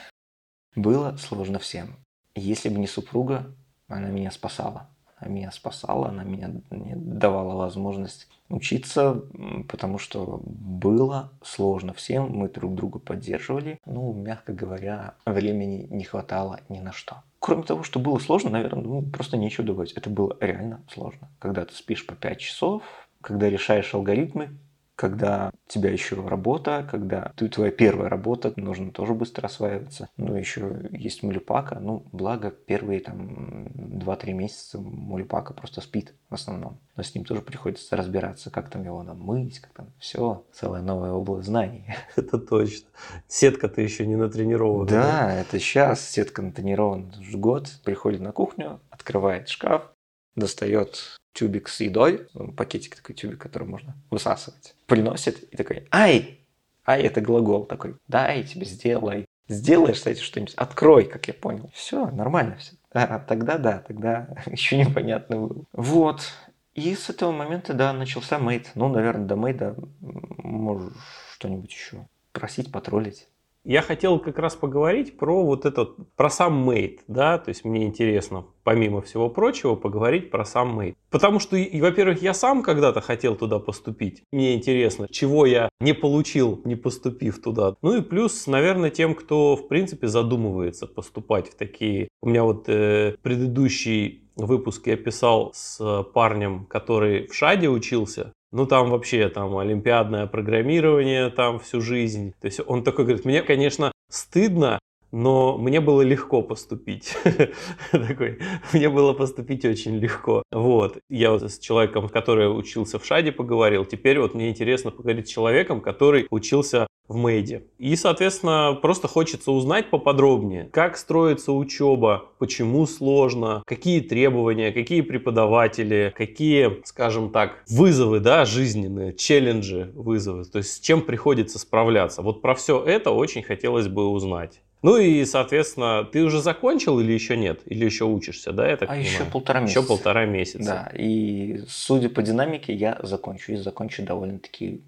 [0.76, 1.96] Было сложно всем.
[2.36, 3.56] Если бы не супруга,
[3.94, 4.88] она меня спасала.
[5.18, 9.24] Она меня спасала, она меня, мне давала возможность учиться,
[9.70, 13.80] потому что было сложно всем, мы друг друга поддерживали.
[13.86, 17.24] Ну, мягко говоря, времени не хватало ни на что.
[17.40, 19.94] Кроме того, что было сложно, наверное, ну, просто нечего добавить.
[19.94, 21.30] Это было реально сложно.
[21.40, 22.84] Когда ты спишь по 5 часов,
[23.22, 24.58] когда решаешь алгоритмы,
[24.96, 30.10] когда тебя еще работа, когда ты, твоя первая работа, нужно тоже быстро осваиваться.
[30.18, 36.80] Ну, еще есть мулипака, ну, благо первые там 2-3 месяца мулипака просто спит в основном.
[36.96, 40.82] Но с ним тоже приходится разбираться, как там его там мыть, как там все, целая
[40.82, 41.86] новая область знаний.
[42.16, 42.90] Это точно.
[43.28, 44.88] Сетка-то еще не натренирована.
[44.88, 47.12] Да, да, это сейчас сетка натренирована.
[47.34, 49.92] Год приходит на кухню, открывает шкаф,
[50.36, 56.40] достает тюбик с едой, пакетик такой тюбик, который можно высасывать, приносит и такой, ай,
[56.86, 59.26] ай, это глагол такой, дай тебе, сделай.
[59.50, 61.70] Сделаешь, кстати, что-нибудь, открой, как я понял.
[61.74, 62.76] Все, нормально все.
[62.94, 65.64] А, тогда да, тогда еще непонятно было.
[65.74, 66.32] Вот.
[66.76, 68.72] И с этого момента, да, начался мейд.
[68.76, 70.94] Ну, наверное, до мейда можешь
[71.34, 73.28] что-нибудь еще просить, потроллить.
[73.66, 77.86] Я хотел как раз поговорить про вот этот, про сам мейт, да, то есть мне
[77.86, 80.98] интересно, помимо всего прочего, поговорить про сам мейт.
[81.10, 84.24] Потому что, и, во-первых, я сам когда-то хотел туда поступить.
[84.34, 87.76] Мне интересно, чего я не получил, не поступив туда.
[87.82, 92.10] Ну и плюс, наверное, тем, кто, в принципе, задумывается поступать в такие...
[92.22, 98.34] У меня вот э, предыдущий выпуск я писал с парнем, который в ШАДе учился.
[98.54, 102.34] Ну, там вообще там олимпиадное программирование там всю жизнь.
[102.40, 104.80] То есть он такой говорит, мне, конечно, стыдно
[105.14, 107.16] но мне было легко поступить.
[107.92, 108.40] Такой,
[108.74, 110.42] мне было поступить очень легко.
[110.52, 110.98] Вот.
[111.08, 113.86] Я вот с человеком, который учился в ШАДе, поговорил.
[113.86, 117.64] Теперь вот мне интересно поговорить с человеком, который учился в Мейде.
[117.78, 126.14] И, соответственно, просто хочется узнать поподробнее, как строится учеба, почему сложно, какие требования, какие преподаватели,
[126.16, 132.22] какие, скажем так, вызовы, да, жизненные, челленджи, вызовы, то есть с чем приходится справляться.
[132.22, 134.62] Вот про все это очень хотелось бы узнать.
[134.82, 137.62] Ну и, соответственно, ты уже закончил или еще нет?
[137.66, 139.06] Или еще учишься, да, так а понимаю?
[139.06, 139.80] еще полтора месяца.
[139.80, 140.66] Еще полтора месяца.
[140.66, 143.54] Да, и судя по динамике, я закончу.
[143.54, 144.82] И закончу довольно-таки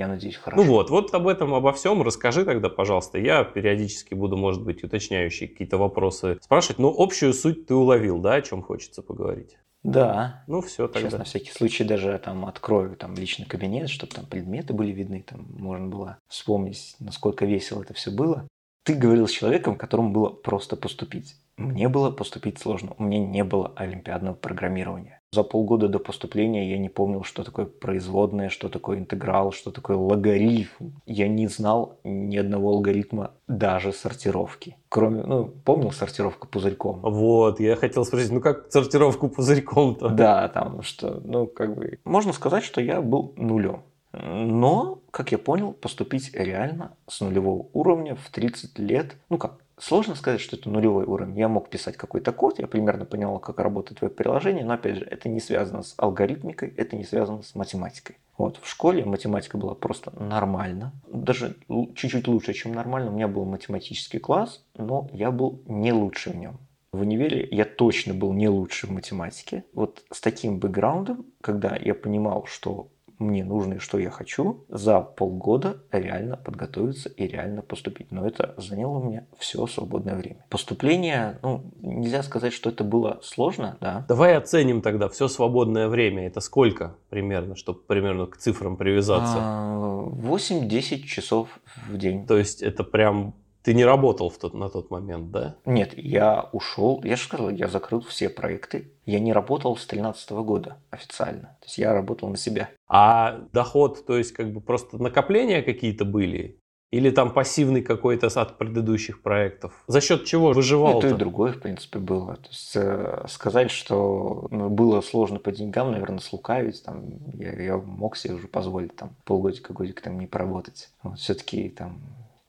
[0.00, 0.62] я надеюсь, хорошо.
[0.62, 3.18] Ну вот, вот об этом, обо всем расскажи тогда, пожалуйста.
[3.18, 8.34] Я периодически буду, может быть, уточняющие какие-то вопросы спрашивать, но общую суть ты уловил, да,
[8.34, 9.58] о чем хочется поговорить?
[9.82, 10.42] Да.
[10.46, 11.10] Ну все тогда.
[11.10, 15.22] Сейчас на всякий случай даже там открою там личный кабинет, чтобы там предметы были видны,
[15.22, 18.46] там можно было вспомнить, насколько весело это все было.
[18.84, 21.36] Ты говорил с человеком, которому было просто поступить.
[21.56, 22.94] Мне было поступить сложно.
[22.96, 25.19] У меня не было олимпиадного программирования.
[25.32, 29.96] За полгода до поступления я не помнил, что такое производное, что такое интеграл, что такое
[29.96, 30.90] логарифм.
[31.06, 34.76] Я не знал ни одного алгоритма даже сортировки.
[34.88, 36.98] Кроме, ну, помнил сортировку пузырьком?
[37.02, 40.08] Вот, я хотел спросить, ну как сортировку пузырьком-то?
[40.08, 42.00] Да, там что, ну как бы...
[42.02, 43.84] Можно сказать, что я был нулем.
[44.12, 50.14] Но, как я понял, поступить реально с нулевого уровня в 30 лет, ну как, Сложно
[50.14, 51.38] сказать, что это нулевой уровень.
[51.38, 55.28] Я мог писать какой-то код, я примерно понял, как работает веб-приложение, но опять же, это
[55.28, 58.18] не связано с алгоритмикой, это не связано с математикой.
[58.36, 63.10] Вот, в школе математика была просто нормально, даже чуть-чуть лучше, чем нормально.
[63.10, 66.58] У меня был математический класс, но я был не лучше в нем.
[66.92, 69.64] В универе я точно был не лучше в математике.
[69.72, 72.88] Вот с таким бэкграундом, когда я понимал, что
[73.20, 78.10] мне нужно и что я хочу, за полгода реально подготовиться и реально поступить.
[78.10, 80.44] Но это заняло у меня все свободное время.
[80.48, 84.04] Поступление, ну, нельзя сказать, что это было сложно, да.
[84.08, 86.26] Давай оценим тогда все свободное время.
[86.26, 89.36] Это сколько примерно, чтобы примерно к цифрам привязаться?
[89.36, 92.26] 8-10 а, часов в день.
[92.26, 95.56] То есть это прям ты не работал в тот, на тот момент, да?
[95.64, 97.00] Нет, я ушел.
[97.04, 98.92] Я же сказал, я закрыл все проекты.
[99.04, 101.56] Я не работал с 2013 года официально.
[101.60, 102.70] То есть я работал на себя.
[102.88, 106.60] А доход, то есть как бы просто накопления какие-то были?
[106.90, 109.72] Или там пассивный какой-то от предыдущих проектов?
[109.86, 110.94] За счет чего выживал?
[110.94, 112.34] Ну, то и другое, в принципе, было.
[112.34, 116.82] То есть э, сказать, что ну, было сложно по деньгам, наверное, слукавить.
[116.82, 120.88] Там, я, я мог себе уже позволить там полгодика-годика там не поработать.
[121.04, 122.00] Вот, все-таки там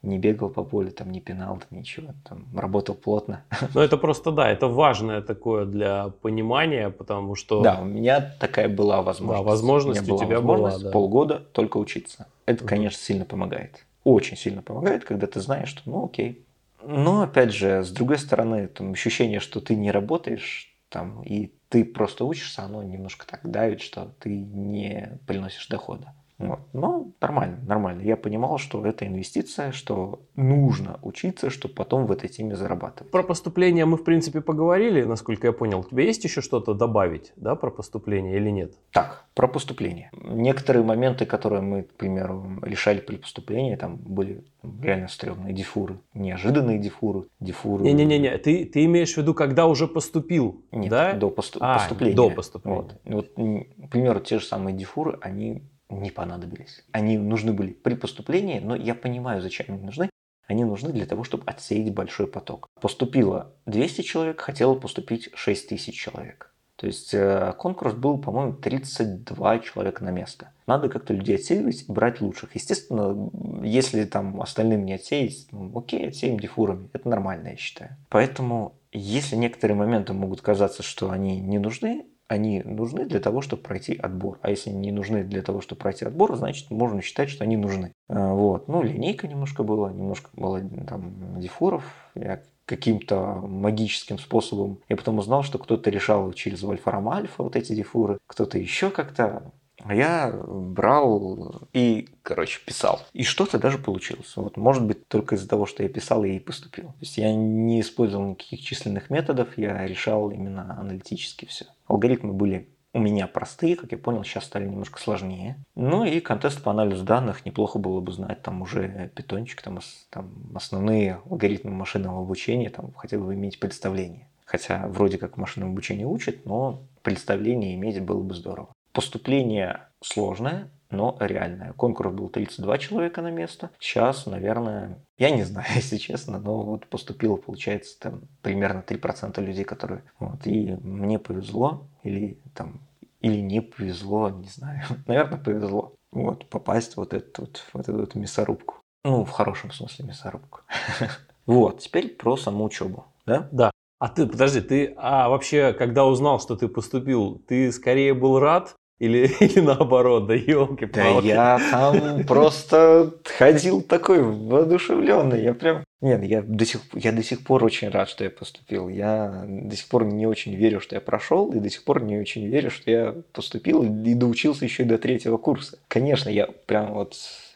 [0.03, 3.43] не бегал по полю, там не пинал, там ничего, там работал плотно.
[3.73, 7.61] Ну это просто да, это важное такое для понимания, потому что...
[7.61, 9.43] Да, у меня такая была возможность.
[9.43, 10.89] Да, возможность у, у тебя была, да.
[10.89, 12.27] полгода только учиться.
[12.45, 13.85] Это, конечно, сильно помогает.
[14.03, 16.43] Очень сильно помогает, когда ты знаешь, что ну окей.
[16.83, 21.85] Но опять же, с другой стороны, там ощущение, что ты не работаешь, там, и ты
[21.85, 26.13] просто учишься, оно немножко так давит, что ты не приносишь дохода.
[26.47, 26.59] Вот.
[26.73, 28.01] Но нормально, нормально.
[28.01, 33.11] Я понимал, что это инвестиция, что нужно учиться, чтобы потом в этой теме зарабатывать.
[33.11, 35.79] Про поступление мы, в принципе, поговорили, насколько я понял.
[35.79, 38.73] У тебя есть еще что-то добавить да, про поступление или нет?
[38.91, 40.09] Так, про поступление.
[40.13, 44.43] Некоторые моменты, которые мы, к примеру, решали при поступлении, там были
[44.81, 47.83] реально стрёмные дифуры, неожиданные дифуры, дифуры.
[47.83, 51.13] Не-не-не, ты, ты имеешь в виду, когда уже поступил, Нет, да?
[51.13, 52.15] до посту- а, поступления.
[52.15, 52.81] До поступления.
[53.03, 53.31] Вот.
[53.35, 56.83] вот, к примеру, те же самые дифуры, они не понадобились.
[56.91, 60.09] Они нужны были при поступлении, но я понимаю, зачем они нужны.
[60.47, 62.67] Они нужны для того, чтобы отсеять большой поток.
[62.81, 66.51] Поступило 200 человек, хотело поступить 6 тысяч человек.
[66.81, 70.51] То есть э, конкурс был, по-моему, 32 человека на место.
[70.65, 72.55] Надо как-то людей отсеивать и брать лучших.
[72.55, 73.29] Естественно,
[73.63, 76.89] если там остальным не отсеять, ну, окей, отсеем дифурами.
[76.93, 77.97] Это нормально, я считаю.
[78.09, 83.61] Поэтому, если некоторые моменты могут казаться, что они не нужны, они нужны для того, чтобы
[83.61, 84.39] пройти отбор.
[84.41, 87.91] А если не нужны для того, чтобы пройти отбор, значит, можно считать, что они нужны.
[88.07, 88.69] А, вот.
[88.69, 91.83] Ну, линейка немножко была, немножко было там дифуров.
[92.15, 94.79] Я каким-то магическим способом.
[94.87, 99.51] Я потом узнал, что кто-то решал через вольфрам альфа вот эти дифуры, кто-то еще как-то.
[99.83, 103.01] А я брал и, короче, писал.
[103.13, 104.33] И что-то даже получилось.
[104.35, 106.87] Вот, может быть, только из-за того, что я писал, я и поступил.
[106.87, 111.65] То есть я не использовал никаких численных методов, я решал именно аналитически все.
[111.87, 115.55] Алгоритмы были у меня простые, как я понял, сейчас стали немножко сложнее.
[115.75, 120.29] Ну и контест по анализу данных неплохо было бы знать, там уже питончик, там, там
[120.55, 124.27] основные алгоритмы машинного обучения, там хотя бы иметь представление.
[124.43, 128.73] Хотя вроде как машинное обучение учит, но представление иметь было бы здорово.
[128.93, 131.73] Поступление сложное, но реальная.
[131.73, 133.71] Конкурс был 32 человека на место.
[133.79, 139.63] Сейчас, наверное, я не знаю, если честно, но вот поступило, получается, там примерно 3% людей,
[139.63, 140.03] которые...
[140.19, 142.81] Вот, и мне повезло, или там
[143.21, 144.81] или не повезло, не знаю.
[145.07, 145.93] Наверное, повезло.
[146.11, 148.75] Вот, попасть вот эту вот, вот эту вот мясорубку.
[149.03, 150.61] Ну, в хорошем смысле мясорубку.
[151.47, 153.49] Вот, теперь про саму учебу, да?
[153.51, 153.71] Да.
[153.97, 158.75] А ты, подожди, ты, а вообще, когда узнал, что ты поступил, ты скорее был рад
[159.01, 165.41] или, или наоборот, да елки Да я там просто ходил такой воодушевленный.
[165.41, 165.83] Я прям...
[166.01, 168.89] Нет, я до, сих, я до сих пор очень рад, что я поступил.
[168.89, 172.19] Я до сих пор не очень верю, что я прошел, и до сих пор не
[172.19, 175.79] очень верю, что я поступил и доучился еще и до третьего курса.
[175.87, 177.15] Конечно, я прям вот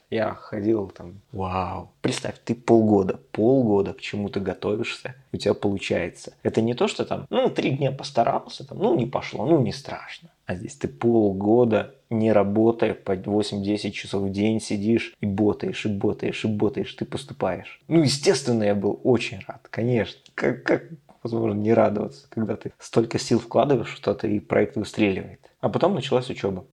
[0.09, 1.91] я ходил там, вау.
[2.01, 6.33] Представь, ты полгода, полгода к чему-то готовишься, у тебя получается.
[6.41, 9.71] Это не то, что там, ну, три дня постарался, там, ну, не пошло, ну, не
[9.71, 10.29] страшно.
[10.45, 15.89] А здесь ты полгода не работая по 8-10 часов в день сидишь и ботаешь, и
[15.89, 17.81] ботаешь, и ботаешь, ты поступаешь.
[17.87, 20.19] Ну, естественно, я был очень рад, конечно.
[20.35, 20.83] Как, как
[21.23, 25.51] возможно, не радоваться, когда ты столько сил вкладываешь в что-то и проект выстреливает.
[25.59, 26.65] А потом началась учеба.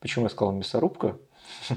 [0.00, 1.18] Почему я сказал мясорубка?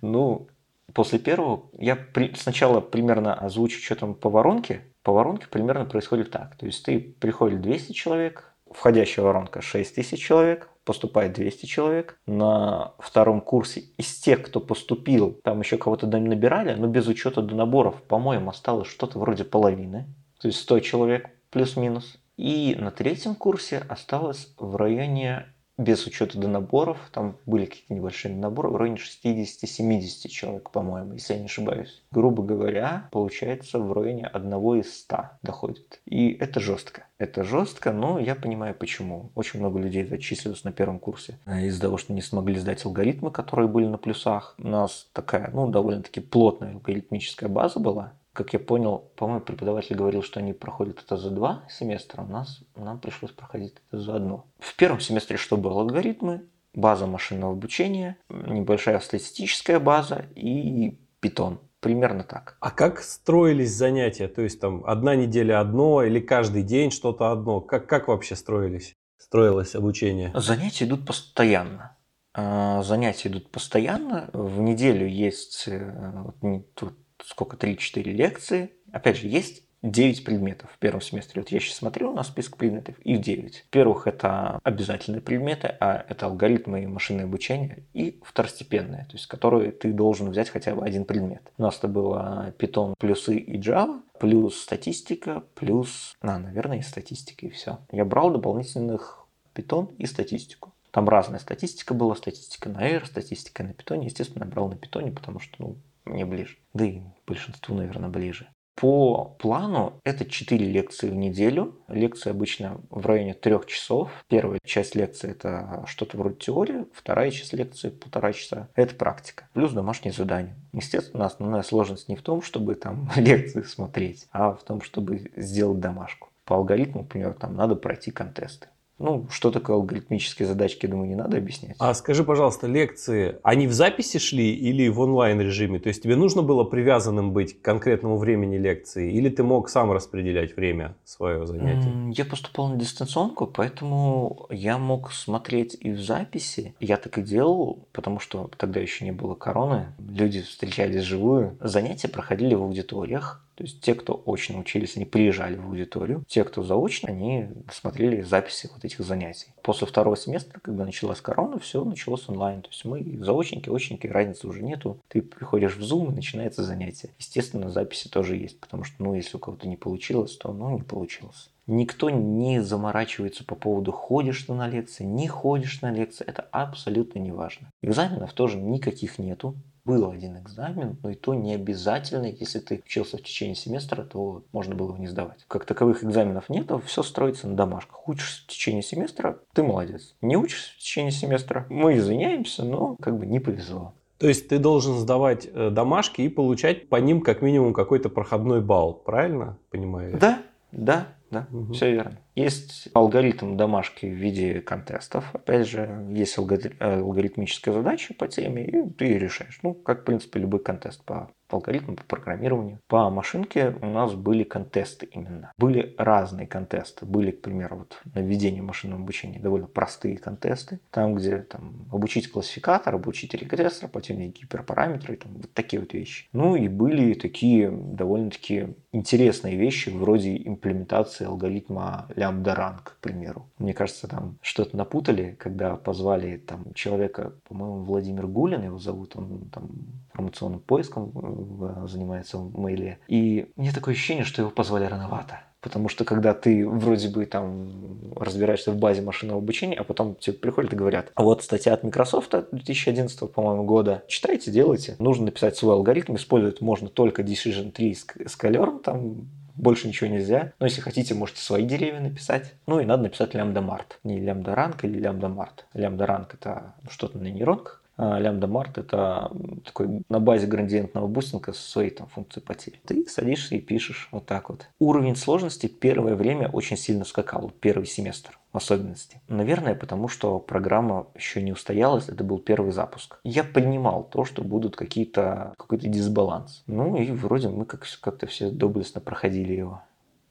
[0.00, 0.48] Ну,
[0.94, 1.96] после первого я
[2.34, 4.80] сначала примерно озвучу, что там по воронке.
[5.04, 6.56] По воронке примерно происходит так.
[6.56, 12.18] То есть ты приходит 200 человек, входящая воронка 6 тысяч человек, поступает 200 человек.
[12.26, 17.54] На втором курсе из тех, кто поступил, там еще кого-то набирали, но без учета до
[17.54, 20.06] наборов, по-моему, осталось что-то вроде половины.
[20.40, 22.18] То есть 100 человек плюс-минус.
[22.36, 28.34] И на третьем курсе осталось в районе без учета до наборов, там были какие-то небольшие
[28.34, 32.02] наборы, в районе 60-70 человек, по-моему, если я не ошибаюсь.
[32.10, 36.00] Грубо говоря, получается в районе одного из 100 доходит.
[36.04, 37.06] И это жестко.
[37.18, 39.30] Это жестко, но я понимаю почему.
[39.34, 41.38] Очень много людей зачислилось на первом курсе.
[41.46, 44.54] Из-за того, что не смогли сдать алгоритмы, которые были на плюсах.
[44.58, 50.22] У нас такая, ну, довольно-таки плотная алгоритмическая база была как я понял, по-моему, преподаватель говорил,
[50.22, 54.46] что они проходят это за два семестра, у нас нам пришлось проходить это за одно.
[54.58, 55.80] В первом семестре что было?
[55.80, 61.60] Алгоритмы, база машинного обучения, небольшая статистическая база и питон.
[61.80, 62.56] Примерно так.
[62.60, 64.28] А как строились занятия?
[64.28, 67.60] То есть там одна неделя одно или каждый день что-то одно?
[67.60, 68.94] Как, как вообще строились?
[69.18, 70.30] Строилось обучение?
[70.34, 71.96] Занятия идут постоянно.
[72.34, 74.30] А, занятия идут постоянно.
[74.32, 78.70] В неделю есть э, вот, сколько, 3-4 лекции.
[78.92, 81.42] Опять же, есть 9 предметов в первом семестре.
[81.42, 83.64] Вот я сейчас смотрю на список предметов, их 9.
[83.64, 89.72] Во-первых, это обязательные предметы, а это алгоритмы и машинное обучение, и второстепенные, то есть которые
[89.72, 91.42] ты должен взять хотя бы один предмет.
[91.58, 97.46] У нас это было Python, плюсы и Java, плюс статистика, плюс, а, наверное, и статистика,
[97.46, 97.78] и все.
[97.90, 100.72] Я брал дополнительных Python и статистику.
[100.92, 104.06] Там разная статистика была, статистика на R, статистика на питоне.
[104.06, 106.56] Естественно, я брал на питоне, потому что, ну, мне ближе.
[106.74, 108.48] Да и большинству, наверное, ближе.
[108.74, 111.78] По плану это 4 лекции в неделю.
[111.88, 114.10] Лекции обычно в районе 3 часов.
[114.28, 118.68] Первая часть лекции это что-то вроде теории, вторая часть лекции полтора часа.
[118.74, 119.48] Это практика.
[119.52, 120.56] Плюс домашние задания.
[120.72, 125.80] Естественно, основная сложность не в том, чтобы там лекции смотреть, а в том, чтобы сделать
[125.80, 126.30] домашку.
[126.44, 128.68] По алгоритму, например, там надо пройти контесты.
[128.98, 131.76] Ну, что такое алгоритмические задачки, думаю, не надо объяснять.
[131.78, 135.80] А скажи, пожалуйста, лекции, они в записи шли или в онлайн режиме?
[135.80, 139.90] То есть тебе нужно было привязанным быть к конкретному времени лекции, или ты мог сам
[139.90, 141.92] распределять время своего занятия?
[142.12, 146.74] Я поступал на дистанционку, поэтому я мог смотреть и в записи.
[146.78, 149.86] Я так и делал, потому что тогда еще не было короны.
[149.98, 151.56] Люди встречались живую.
[151.60, 153.44] Занятия проходили в аудиториях.
[153.54, 156.24] То есть те, кто очно учились, они приезжали в аудиторию.
[156.26, 159.48] Те, кто заочно, они смотрели записи вот этих занятий.
[159.62, 162.62] После второго семестра, когда началась корона, все началось онлайн.
[162.62, 164.98] То есть мы заочники, очники, разницы уже нету.
[165.08, 167.10] Ты приходишь в Zoom и начинается занятие.
[167.18, 170.82] Естественно, записи тоже есть, потому что, ну, если у кого-то не получилось, то, ну, не
[170.82, 171.50] получилось.
[171.66, 176.24] Никто не заморачивается по поводу, ходишь ты на лекции, не ходишь на лекции.
[176.26, 177.70] Это абсолютно не важно.
[177.82, 179.54] Экзаменов тоже никаких нету.
[179.84, 182.26] Был один экзамен, но и то не обязательно.
[182.26, 185.44] Если ты учился в течение семестра, то можно было его не сдавать.
[185.48, 188.08] Как таковых экзаменов нет, все строится на домашках.
[188.08, 190.14] Учишься в течение семестра, ты молодец.
[190.20, 193.94] Не учишься в течение семестра, мы извиняемся, но как бы не повезло.
[194.18, 198.60] То есть ты должен сдавать э, домашки и получать по ним как минимум какой-то проходной
[198.60, 200.16] балл, правильно понимаю?
[200.16, 201.72] Да, да, да, угу.
[201.72, 202.18] все верно.
[202.34, 205.34] Есть алгоритм домашки в виде контестов.
[205.34, 209.58] Опять же, есть алгоритмическая задача по теме, и ты ее решаешь.
[209.62, 212.80] Ну, как, в принципе, любой контест по алгоритму, по программированию.
[212.88, 215.52] По машинке у нас были контесты именно.
[215.58, 217.04] Были разные контесты.
[217.06, 220.80] Были, к примеру, вот на введение машинного обучения довольно простые контесты.
[220.90, 226.28] Там, где там, обучить классификатор, обучить регрессор, потом гиперпараметры, там, вот такие вот вещи.
[226.32, 233.48] Ну и были такие довольно-таки интересные вещи, вроде имплементации алгоритма лямбда ранг, к примеру.
[233.58, 239.48] Мне кажется, там что-то напутали, когда позвали там человека, по-моему, Владимир Гулин его зовут, он
[239.50, 239.70] там
[240.10, 242.98] информационным поиском э, занимается в мейле.
[243.08, 245.40] И мне такое ощущение, что его позвали рановато.
[245.62, 247.70] Потому что когда ты вроде бы там
[248.16, 251.84] разбираешься в базе машинного обучения, а потом тебе приходят и говорят, а вот статья от
[251.84, 254.96] Microsoft 2011, по-моему, года, читайте, делайте.
[254.98, 260.52] Нужно написать свой алгоритм, использовать можно только Decision 3 с Calern, там больше ничего нельзя.
[260.58, 262.54] Но если хотите, можете свои деревья написать.
[262.66, 264.00] Ну и надо написать лямбда март.
[264.02, 265.66] Не лямбда ранг или лямбда март.
[265.74, 269.30] Лямбда ранг это что-то на нейронках, лямбда март это
[269.64, 272.80] такой на базе градиентного бустинга со своей там функцией потери.
[272.86, 274.68] Ты садишься и пишешь вот так вот.
[274.78, 279.20] Уровень сложности первое время очень сильно скакал, первый семестр в особенности.
[279.28, 283.18] Наверное, потому что программа еще не устоялась, это был первый запуск.
[283.24, 286.62] Я понимал то, что будут какие-то какой-то дисбаланс.
[286.66, 289.82] Ну и вроде мы как- как-то все доблестно проходили его.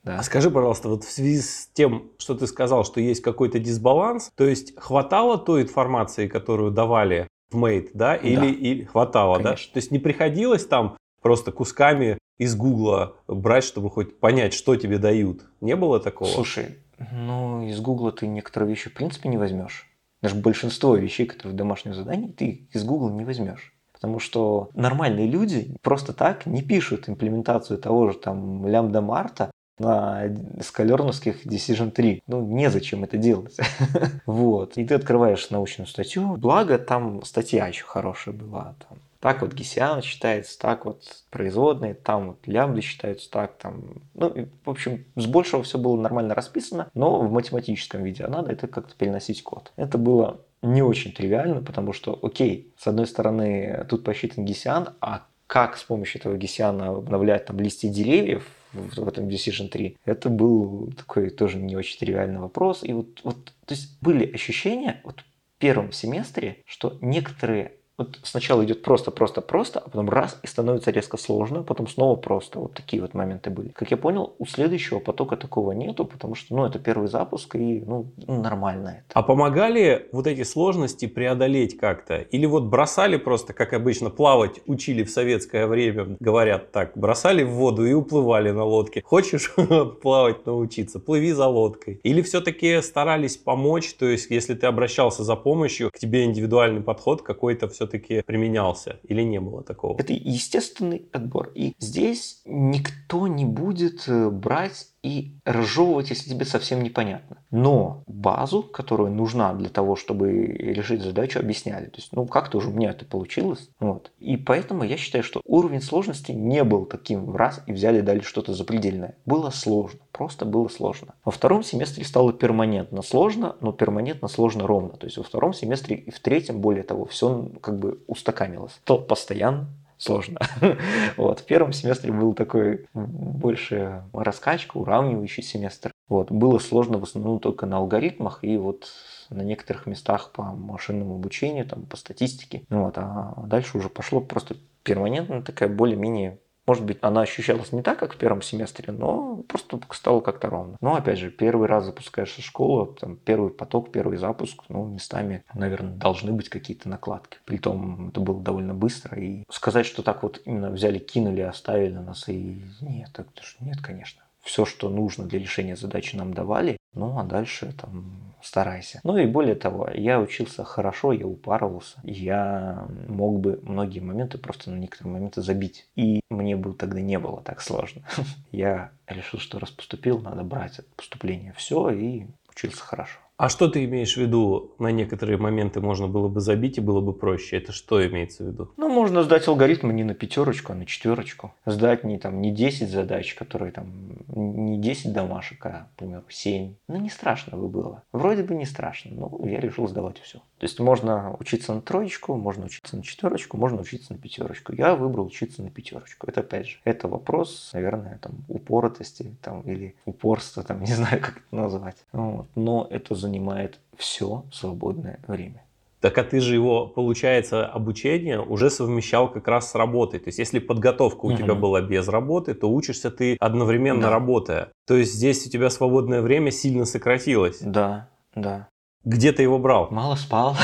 [0.04, 0.18] Да.
[0.18, 4.32] А скажи, пожалуйста, вот в связи с тем, что ты сказал, что есть какой-то дисбаланс,
[4.36, 8.46] то есть хватало той информации, которую давали Mate, да, или, да.
[8.46, 9.68] или хватало, Конечно.
[9.68, 9.74] да?
[9.74, 14.98] То есть не приходилось там просто кусками из Гугла брать, чтобы хоть понять, что тебе
[14.98, 15.44] дают.
[15.62, 16.30] Не было такого?
[16.30, 16.80] Слушай,
[17.12, 19.88] ну из Гугла ты некоторые вещи в принципе не возьмешь.
[20.22, 23.74] Даже большинство вещей, которые в домашнем задании, ты из Гугла не возьмешь.
[23.92, 30.24] Потому что нормальные люди просто так не пишут имплементацию того же там лямбда марта на
[30.62, 32.24] скалерновских Decision 3.
[32.28, 33.58] Ну, незачем это делать.
[34.26, 34.78] вот.
[34.78, 36.36] И ты открываешь научную статью.
[36.38, 38.76] Благо, там статья еще хорошая была.
[38.88, 44.48] Там, так вот Гесиан считается, так вот производные, там вот лямбды считаются так, там, ну,
[44.66, 48.68] в общем, с большего все было нормально расписано, но в математическом виде, а надо это
[48.68, 49.74] как-то переносить код.
[49.76, 55.26] Это было не очень тривиально, потому что, окей, с одной стороны, тут посчитан Гесиан, а
[55.46, 59.98] как с помощью этого Гесиана обновлять там листы деревьев, в этом Decision 3.
[60.06, 62.84] Это был такой тоже не очень тривиальный вопрос.
[62.84, 67.74] И вот, вот то есть были ощущения вот в первом семестре, что некоторые
[68.04, 71.88] вот сначала идет просто, просто, просто, а потом раз и становится резко сложно, а потом
[71.88, 72.60] снова просто.
[72.60, 73.70] Вот такие вот моменты были.
[73.70, 77.84] Как я понял, у следующего потока такого нету, потому что, ну, это первый запуск и,
[77.86, 79.20] ну, нормально это.
[79.20, 82.18] А помогали вот эти сложности преодолеть как-то?
[82.18, 87.52] Или вот бросали просто, как обычно, плавать учили в советское время, говорят так, бросали в
[87.52, 89.02] воду и уплывали на лодке.
[89.04, 89.54] Хочешь
[90.02, 92.00] плавать научиться, плыви за лодкой.
[92.04, 97.22] Или все-таки старались помочь, то есть, если ты обращался за помощью, к тебе индивидуальный подход
[97.22, 100.00] какой-то все все-таки применялся или не было такого?
[100.00, 101.52] Это естественный отбор.
[101.56, 107.38] И здесь никто не будет э, брать и разжевывать, если тебе совсем непонятно.
[107.50, 111.86] Но базу, которая нужна для того, чтобы решить задачу, объясняли.
[111.86, 113.70] То есть, ну, как-то уже у меня это получилось.
[113.80, 114.12] Вот.
[114.20, 118.20] И поэтому я считаю, что уровень сложности не был таким в раз и взяли дали
[118.20, 119.16] что-то запредельное.
[119.26, 120.00] Было сложно.
[120.12, 121.16] Просто было сложно.
[121.26, 124.90] Во втором семестре стало перманентно сложно, но перманентно сложно ровно.
[124.90, 128.80] То есть во втором семестре и в третьем, более того, все как бы устаканилось.
[128.84, 129.68] То постоянно
[130.02, 130.40] сложно.
[131.18, 131.42] вот.
[131.42, 135.92] В первом семестре был такой больше раскачка, уравнивающий семестр.
[136.10, 136.32] Вот.
[136.32, 138.92] Было сложно в основном только на алгоритмах и вот
[139.30, 142.64] на некоторых местах по машинному обучению, там, по статистике.
[142.70, 142.98] Вот.
[142.98, 148.14] А дальше уже пошло просто перманентно такая более-менее может быть, она ощущалась не так, как
[148.14, 150.78] в первом семестре, но просто стало как-то ровно.
[150.82, 155.94] Но, опять же, первый раз запускаешься школу, там, первый поток, первый запуск, ну, местами, наверное,
[155.94, 157.40] должны быть какие-то накладки.
[157.46, 159.20] Притом, это было довольно быстро.
[159.20, 162.64] И сказать, что так вот именно взяли, кинули, оставили нас и...
[162.82, 163.28] Нет, так,
[163.60, 164.22] нет, конечно.
[164.42, 169.00] Все, что нужно для решения задачи нам давали, ну, а дальше там старайся.
[169.04, 174.72] Ну и более того, я учился хорошо, я упарывался, я мог бы многие моменты просто
[174.72, 175.88] на некоторые моменты забить.
[175.96, 178.04] И мне бы тогда не было так сложно.
[178.52, 183.20] Я решил, что раз поступил, надо брать от поступления все и учился хорошо.
[183.42, 187.02] А что ты имеешь в виду, на некоторые моменты можно было бы забить и было
[187.02, 187.58] бы проще?
[187.58, 188.72] Это что имеется в виду?
[188.78, 191.52] Ну, можно сдать алгоритмы не на пятерочку, а на четверочку.
[191.66, 193.88] Сдать не, там, не 10 задач, которые там,
[194.28, 196.76] не 10 домашек, а, к примеру, 7.
[196.88, 198.04] Ну, не страшно бы было.
[198.12, 200.44] Вроде бы не страшно, но я решил сдавать все.
[200.62, 204.74] То есть можно учиться на троечку, можно учиться на четверочку, можно учиться на пятерочку.
[204.74, 206.28] Я выбрал учиться на пятерочку.
[206.28, 211.38] Это опять же, это вопрос, наверное, там, упоротости там, или упорства, там, не знаю, как
[211.38, 211.98] это назвать.
[212.12, 212.46] Вот.
[212.54, 215.64] Но это занимает все свободное время.
[216.00, 220.20] Так а ты же его, получается, обучение уже совмещал как раз с работой.
[220.20, 221.38] То есть, если подготовка у угу.
[221.38, 224.10] тебя была без работы, то учишься ты одновременно да.
[224.12, 224.70] работая.
[224.86, 227.62] То есть, здесь у тебя свободное время сильно сократилось.
[227.62, 228.68] Да, да.
[229.04, 229.90] Где ты его брал?
[229.90, 230.56] Мало спал.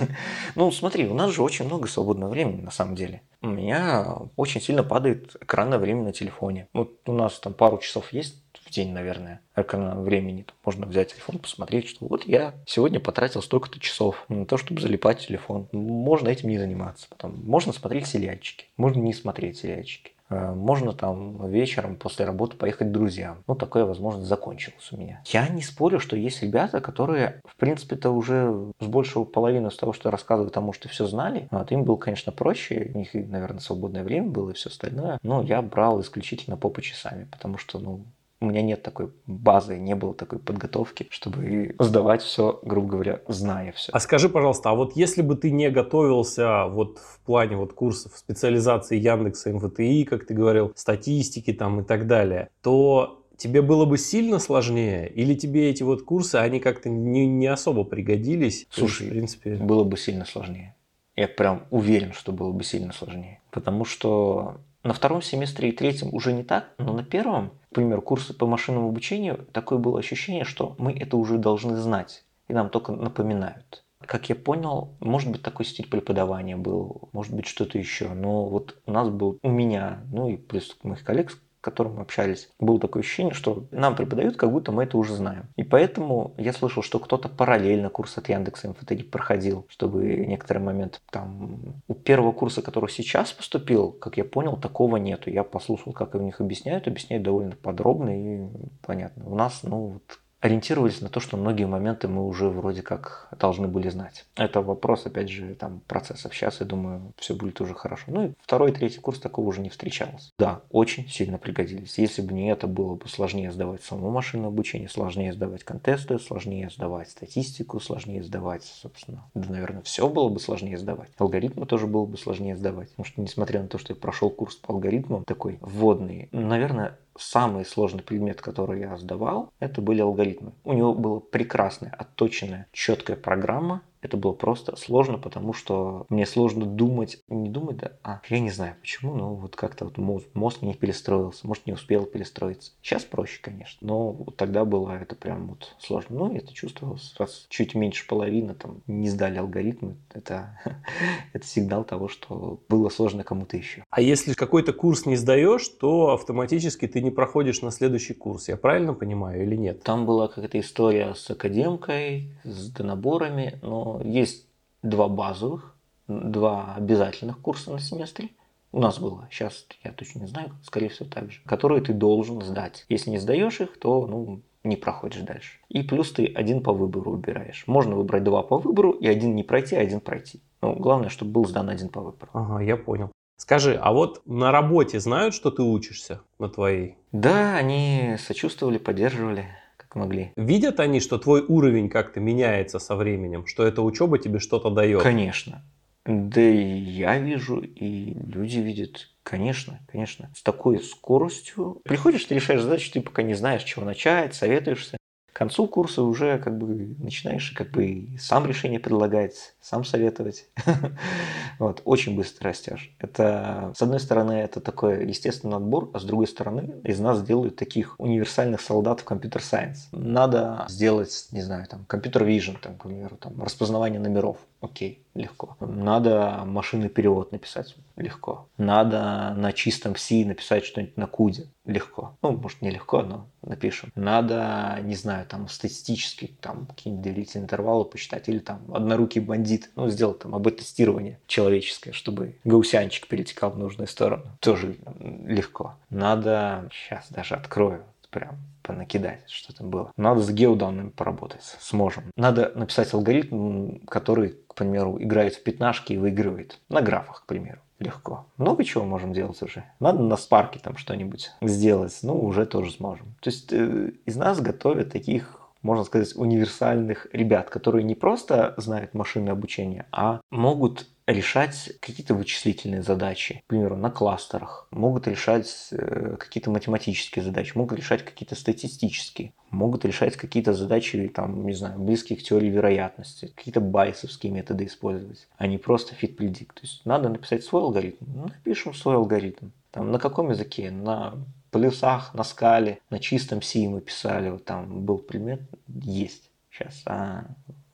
[0.54, 3.22] ну, смотри, у нас же очень много свободного времени, на самом деле.
[3.42, 6.68] У меня очень сильно падает экранное время на телефоне.
[6.72, 10.46] Вот у нас там пару часов есть в день, наверное, экранного времени.
[10.64, 15.26] Можно взять телефон, посмотреть, что вот я сегодня потратил столько-то часов на то, чтобы залипать
[15.26, 15.68] телефон.
[15.72, 17.08] Можно этим не заниматься.
[17.08, 20.12] Потом можно смотреть сериальчики, можно не смотреть сериальчики.
[20.30, 23.42] Э, можно там вечером после работы поехать к друзьям.
[23.46, 25.20] Ну, такая возможность закончилась у меня.
[25.26, 29.92] Я не спорю, что есть ребята, которые, в принципе-то, уже с большего половины с того,
[29.92, 31.48] что рассказывают, тому, что все знали.
[31.50, 32.92] Вот, им было, конечно, проще.
[32.94, 35.18] У них, наверное, свободное время было и все остальное.
[35.22, 38.04] Но я брал исключительно по часами, потому что, ну,
[38.40, 43.72] у меня нет такой базы, не было такой подготовки, чтобы сдавать все, грубо говоря, зная
[43.72, 43.92] все.
[43.92, 48.16] А скажи, пожалуйста, а вот если бы ты не готовился вот в плане вот курсов
[48.16, 53.98] специализации Яндекса, МВТИ, как ты говорил, статистики там и так далее, то тебе было бы
[53.98, 55.08] сильно сложнее?
[55.08, 58.66] Или тебе эти вот курсы, они как-то не, не особо пригодились?
[58.70, 59.54] Слушай, есть, в принципе...
[59.56, 60.74] было бы сильно сложнее.
[61.14, 63.40] Я прям уверен, что было бы сильно сложнее.
[63.50, 68.02] Потому что на втором семестре и третьем уже не так, но на первом, к примеру,
[68.02, 72.70] курсы по машинному обучению, такое было ощущение, что мы это уже должны знать, и нам
[72.70, 73.84] только напоминают.
[74.06, 78.08] Как я понял, может быть, такой стиль преподавания был, может быть, что-то еще.
[78.08, 82.50] Но вот у нас был, у меня, ну и плюс моих коллег, которым мы общались,
[82.58, 85.46] было такое ощущение, что нам преподают, как будто мы это уже знаем.
[85.56, 90.98] И поэтому я слышал, что кто-то параллельно курс от Яндекса МФТГ проходил, чтобы некоторые моменты
[91.10, 91.60] там...
[91.88, 95.30] У первого курса, который сейчас поступил, как я понял, такого нету.
[95.30, 98.48] Я послушал, как у них объясняют, объясняют довольно подробно и
[98.82, 99.28] понятно.
[99.28, 103.68] У нас, ну, вот ориентировались на то, что многие моменты мы уже вроде как должны
[103.68, 104.24] были знать.
[104.36, 106.34] Это вопрос, опять же, там, процессов.
[106.34, 108.04] Сейчас, я думаю, все будет уже хорошо.
[108.08, 110.32] Ну и второй, третий курс такого уже не встречалось.
[110.38, 111.98] Да, очень сильно пригодились.
[111.98, 116.70] Если бы не это, было бы сложнее сдавать само машинное обучение, сложнее сдавать контесты, сложнее
[116.70, 121.10] сдавать статистику, сложнее сдавать, собственно, да, наверное, все было бы сложнее сдавать.
[121.18, 122.90] Алгоритмы тоже было бы сложнее сдавать.
[122.90, 127.64] Потому что, несмотря на то, что я прошел курс по алгоритмам такой вводный, наверное, самый
[127.64, 130.52] сложный предмет, который я сдавал, это были алгоритмы.
[130.64, 136.64] У него была прекрасная, отточенная, четкая программа, это было просто сложно, потому что мне сложно
[136.64, 140.62] думать, не думать, да, а я не знаю почему, но вот как-то вот мозг, мозг
[140.62, 142.72] не перестроился, может не успел перестроиться.
[142.82, 146.18] Сейчас проще, конечно, но вот тогда было это прям вот сложно.
[146.18, 150.58] Ну, это чувствовалось, раз чуть меньше половины там не сдали алгоритмы, это,
[151.32, 153.84] это сигнал того, что было сложно кому-то еще.
[153.90, 158.56] А если какой-то курс не сдаешь, то автоматически ты не проходишь на следующий курс, я
[158.56, 159.82] правильно понимаю или нет?
[159.82, 164.46] Там была какая-то история с академкой, с донаборами, но есть
[164.82, 165.74] два базовых,
[166.08, 168.30] два обязательных курса на семестре.
[168.72, 172.40] У нас было, сейчас я точно не знаю, скорее всего так же, которые ты должен
[172.42, 172.86] сдать.
[172.88, 175.58] Если не сдаешь их, то ну, не проходишь дальше.
[175.68, 177.64] И плюс ты один по выбору выбираешь.
[177.66, 180.40] Можно выбрать два по выбору и один не пройти, а один пройти.
[180.62, 182.30] Ну, главное, чтобы был сдан один по выбору.
[182.32, 183.10] Ага, я понял.
[183.36, 186.96] Скажи, а вот на работе знают, что ты учишься на твоей?
[187.10, 189.48] Да, они сочувствовали, поддерживали
[189.90, 190.32] как могли.
[190.36, 195.02] Видят они, что твой уровень как-то меняется со временем, что эта учеба тебе что-то дает?
[195.02, 195.64] Конечно.
[196.06, 199.10] Да и я вижу, и люди видят.
[199.22, 200.30] Конечно, конечно.
[200.34, 201.80] С такой скоростью.
[201.84, 204.99] Приходишь, ты решаешь задачу, ты пока не знаешь, чего начать, советуешься
[205.40, 210.44] концу курса уже как бы начинаешь как бы сам решение предлагать, сам советовать.
[211.58, 212.94] вот, очень быстро растешь.
[212.98, 217.56] Это, с одной стороны, это такой естественный отбор, а с другой стороны, из нас делают
[217.56, 219.88] таких универсальных солдат в компьютер-сайенс.
[219.92, 224.36] Надо сделать, не знаю, там, компьютер-вижн, там, к примеру, там, распознавание номеров.
[224.60, 225.56] Окей, легко.
[225.60, 227.76] Надо машинный перевод написать.
[227.96, 228.46] Легко.
[228.58, 231.46] Надо на чистом C написать что-нибудь на куде.
[231.64, 232.16] Легко.
[232.20, 233.90] Ну, может, не легко, но напишем.
[233.94, 238.28] Надо, не знаю, там, статистически, там, какие-нибудь доверительные интервалы посчитать.
[238.28, 239.70] Или там, однорукий бандит.
[239.76, 244.24] Ну, сделать там АБ-тестирование человеческое, чтобы гаусянчик перетекал в нужную сторону.
[244.40, 245.74] Тоже легко.
[245.88, 249.92] Надо, сейчас даже открою прям понакидать, что там было.
[249.96, 252.04] Надо с геоданными поработать, сможем.
[252.16, 256.58] Надо написать алгоритм, который, к примеру, играет в пятнашки и выигрывает.
[256.68, 257.60] На графах, к примеру.
[257.78, 258.26] Легко.
[258.36, 259.64] Много чего можем делать уже.
[259.80, 261.98] Надо на спарке там что-нибудь сделать.
[262.02, 263.14] Ну, уже тоже сможем.
[263.20, 268.94] То есть э, из нас готовят таких можно сказать, универсальных ребят, которые не просто знают
[268.94, 276.16] машинное обучение, а могут решать какие-то вычислительные задачи, к примеру, на кластерах, могут решать э,
[276.18, 282.18] какие-то математические задачи, могут решать какие-то статистические, могут решать какие-то задачи, там, не знаю, близкие
[282.18, 286.54] к теории вероятности, какие-то байсовские методы использовать, а не просто fit predict.
[286.54, 289.50] То есть надо написать свой алгоритм, ну, напишем свой алгоритм.
[289.70, 290.70] Там, на каком языке?
[290.70, 291.14] На
[291.50, 297.26] плюсах, на скале, на чистом C мы писали, вот там был предмет, есть сейчас, а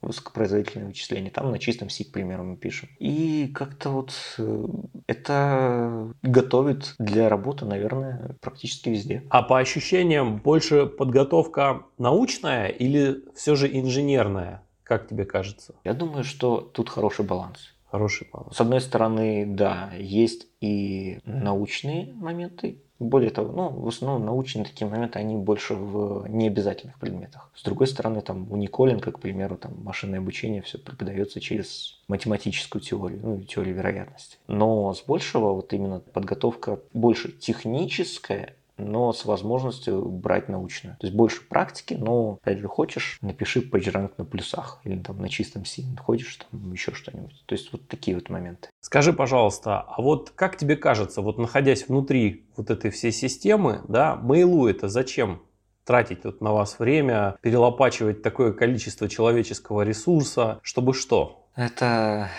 [0.07, 1.31] высокопроизводительное вычисление.
[1.31, 2.89] Там на чистом C, к примеру, мы пишем.
[2.99, 4.65] И как-то вот э,
[5.07, 9.23] это готовит для работы, наверное, практически везде.
[9.29, 14.63] А по ощущениям больше подготовка научная или все же инженерная?
[14.83, 15.75] Как тебе кажется?
[15.83, 17.73] Я думаю, что тут хороший баланс.
[17.91, 18.55] Хороший баланс.
[18.55, 24.89] С одной стороны, да, есть и научные моменты, более того, ну, в основном научные такие
[24.89, 27.51] моменты, они больше в необязательных предметах.
[27.55, 32.81] С другой стороны, там, у Николенко, к примеру, там, машинное обучение все преподается через математическую
[32.81, 34.37] теорию, ну, теорию вероятности.
[34.47, 40.97] Но с большего вот именно подготовка больше техническая, но с возможностью брать научную.
[40.97, 45.29] То есть больше практики, но, опять же, хочешь, напиши PageRank на плюсах или там на
[45.29, 47.43] чистом C, хочешь там еще что-нибудь.
[47.45, 48.69] То есть вот такие вот моменты.
[48.81, 54.15] Скажи, пожалуйста, а вот как тебе кажется, вот находясь внутри вот этой всей системы, да,
[54.15, 55.41] мейлу это зачем?
[55.87, 61.47] тратить вот на вас время, перелопачивать такое количество человеческого ресурса, чтобы что?
[61.55, 62.29] Это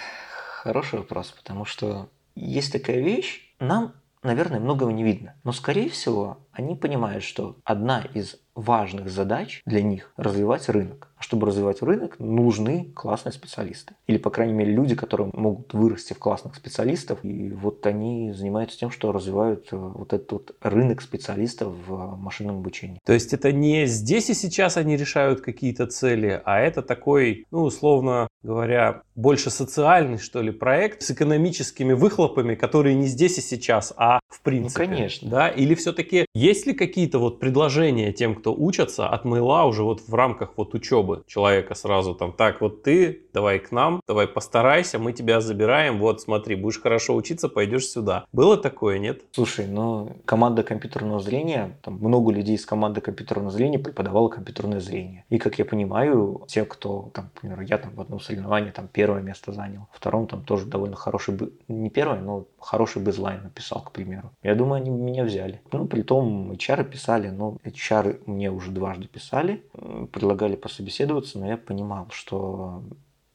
[0.63, 5.35] хороший вопрос, потому что есть такая вещь, нам наверное, многого не видно.
[5.45, 11.09] Но, скорее всего, они понимают, что одна из важных задач для них– развивать рынок.
[11.17, 13.95] А чтобы развивать рынок, нужны классные специалисты.
[14.07, 17.21] Или, по крайней мере, люди, которые могут вырасти в классных специалистов.
[17.25, 22.59] И вот они занимаются тем, что развивают э, вот этот вот рынок специалистов в машинном
[22.59, 23.01] обучении.
[23.05, 27.63] То есть это не здесь и сейчас они решают какие-то цели, а это такой, ну,
[27.63, 33.93] условно говоря, больше социальный, что ли, проект с экономическими выхлопами, которые не здесь и сейчас,
[33.97, 34.85] а в принципе.
[34.85, 35.29] Ну, конечно.
[35.29, 35.49] Да?
[35.49, 40.15] Или все-таки есть ли какие-то вот предложения тем, кто учатся от мейла уже вот в
[40.15, 45.13] рамках вот учебы человека сразу там, так, вот ты, давай к нам, давай постарайся, мы
[45.13, 48.25] тебя забираем, вот смотри, будешь хорошо учиться, пойдешь сюда.
[48.33, 49.23] Было такое, нет?
[49.33, 55.25] Слушай, ну, команда компьютерного зрения, там много людей из команды компьютерного зрения преподавало компьютерное зрение.
[55.29, 59.23] И, как я понимаю, те, кто, там, например, я там в одном соревновании там первое
[59.23, 61.39] место занял, втором там тоже довольно хороший,
[61.69, 64.31] не первое, но хороший безлайн написал, к примеру.
[64.43, 65.61] Я думаю, они меня взяли.
[65.73, 69.65] Ну, при том, HR писали, но HR мне уже дважды писали,
[70.13, 72.85] предлагали пособеседоваться, но я понимал, что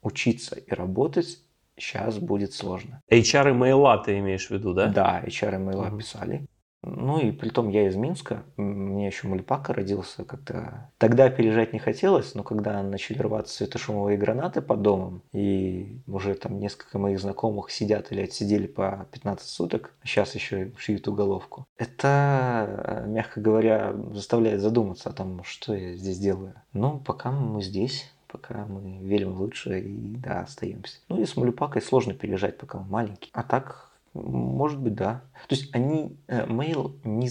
[0.02, 1.40] учиться и работать
[1.78, 3.02] сейчас будет сложно.
[3.12, 4.88] HR и мейла ты имеешь в виду, да?
[4.88, 5.98] Да, HR и мейла угу.
[5.98, 6.46] писали.
[6.84, 10.90] Ну и при том я из Минска, мне еще Мульпака родился как-то.
[10.98, 16.60] Тогда переезжать не хотелось, но когда начали рваться светошумовые гранаты под домом, и уже там
[16.60, 21.66] несколько моих знакомых сидят или отсидели по 15 суток, а сейчас еще шьют уголовку.
[21.78, 26.54] Это, мягко говоря, заставляет задуматься о том, что я здесь делаю.
[26.74, 30.98] Но пока мы здесь, пока мы верим в лучшее и да, остаемся.
[31.08, 33.30] Ну и с Мулюпакой сложно переезжать, пока он маленький.
[33.34, 35.24] А так может быть, да.
[35.48, 37.30] То есть они, mail э, не,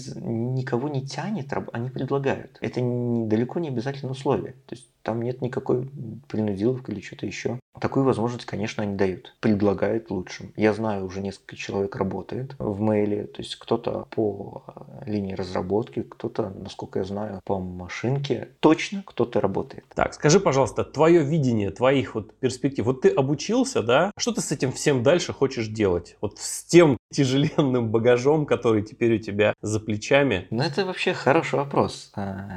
[0.59, 2.57] никого не тянет, они предлагают.
[2.61, 4.53] Это не, далеко не обязательное условие.
[4.67, 5.89] То есть там нет никакой
[6.27, 7.59] принудиловки или что-то еще.
[7.79, 9.35] Такую возможность, конечно, они дают.
[9.39, 10.53] Предлагают лучшим.
[10.55, 13.25] Я знаю, уже несколько человек работает в мейле.
[13.25, 14.63] То есть кто-то по
[15.05, 18.49] линии разработки, кто-то, насколько я знаю, по машинке.
[18.59, 19.85] Точно кто-то работает.
[19.95, 22.85] Так, скажи, пожалуйста, твое видение твоих вот перспектив.
[22.85, 24.11] Вот ты обучился, да?
[24.17, 26.15] Что ты с этим всем дальше хочешь делать?
[26.21, 30.47] Вот с тем тяжеленным багажом, который теперь у тебя за плечами?
[30.49, 32.11] Ну, это вообще хороший вопрос.
[32.15, 32.47] А,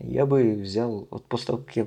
[0.00, 1.86] я бы взял, вот после того, как я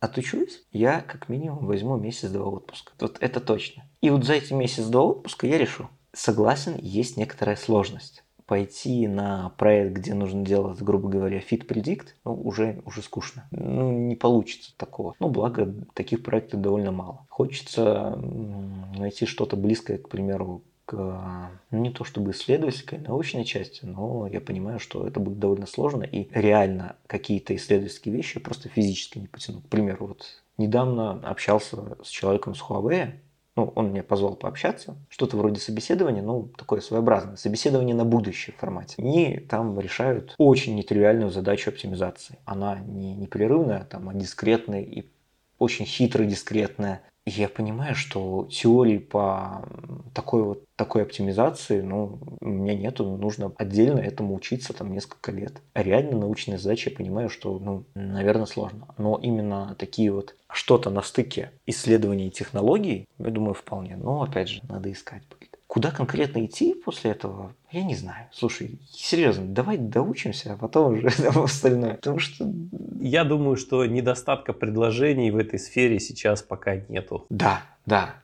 [0.00, 2.92] отучусь, я как минимум возьму месяц-два отпуска.
[3.00, 3.84] Вот это точно.
[4.00, 5.88] И вот за эти месяц-два отпуска я решу.
[6.12, 8.22] Согласен, есть некоторая сложность.
[8.46, 13.48] Пойти на проект, где нужно делать, грубо говоря, fit predict, ну, уже, уже скучно.
[13.50, 15.14] Ну, не получится такого.
[15.18, 17.26] Ну, благо, таких проектов довольно мало.
[17.28, 18.16] Хочется
[18.96, 20.94] найти что-то близкое, к примеру, к,
[21.70, 26.04] ну, не то чтобы исследовательской, научной части, но я понимаю, что это будет довольно сложно,
[26.04, 29.60] и реально какие-то исследовательские вещи просто физически не потяну.
[29.60, 33.14] К примеру, вот недавно общался с человеком с Huawei,
[33.56, 38.60] ну, он меня позвал пообщаться, что-то вроде собеседования, ну, такое своеобразное, собеседование на будущее в
[38.60, 39.02] формате.
[39.02, 42.38] И там решают очень нетривиальную задачу оптимизации.
[42.44, 45.06] Она не непрерывная, там, а дискретная и
[45.58, 47.00] очень хитро дискретная.
[47.26, 49.68] Я понимаю, что теории по
[50.14, 55.60] такой вот такой оптимизации, ну, у меня нету, нужно отдельно этому учиться там несколько лет.
[55.74, 58.94] А реально научные задачи я понимаю, что, ну, наверное, сложно.
[58.96, 63.96] Но именно такие вот что-то на стыке исследований и технологий, я думаю, вполне.
[63.96, 65.55] Но, опять же, надо искать будет.
[65.76, 68.28] Куда конкретно идти после этого, я не знаю.
[68.32, 71.96] Слушай, серьезно, давай доучимся, а потом уже там остальное.
[71.96, 72.50] Потому что...
[72.98, 77.26] Я думаю, что недостатка предложений в этой сфере сейчас пока нету.
[77.28, 78.14] Да, да.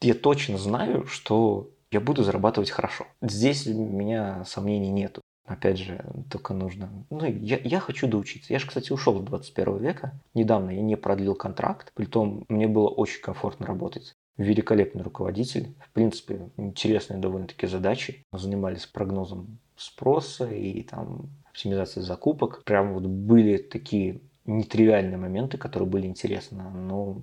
[0.00, 3.08] Я точно знаю, что я буду зарабатывать хорошо.
[3.20, 5.20] Здесь у меня сомнений нету.
[5.46, 6.90] Опять же, только нужно...
[7.10, 8.52] Ну, я, я хочу доучиться.
[8.52, 10.12] Я же, кстати, ушел в 21 века.
[10.34, 11.90] Недавно я не продлил контракт.
[11.92, 15.74] Притом мне было очень комфортно работать великолепный руководитель.
[15.84, 18.24] В принципе, интересные довольно-таки задачи.
[18.32, 22.62] Занимались прогнозом спроса и там оптимизацией закупок.
[22.64, 26.62] Прям вот были такие нетривиальные моменты, которые были интересны.
[26.62, 27.22] Но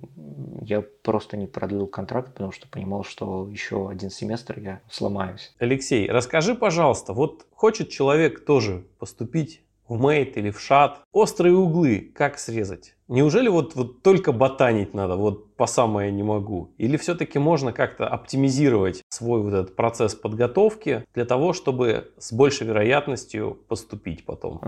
[0.62, 5.54] я просто не продлил контракт, потому что понимал, что еще один семестр я сломаюсь.
[5.58, 11.02] Алексей, расскажи, пожалуйста, вот хочет человек тоже поступить в мейт или в шат.
[11.12, 12.94] Острые углы как срезать?
[13.08, 16.70] Неужели вот, вот только ботанить надо, вот по самое не могу?
[16.76, 22.66] Или все-таки можно как-то оптимизировать свой вот этот процесс подготовки для того, чтобы с большей
[22.66, 24.60] вероятностью поступить потом?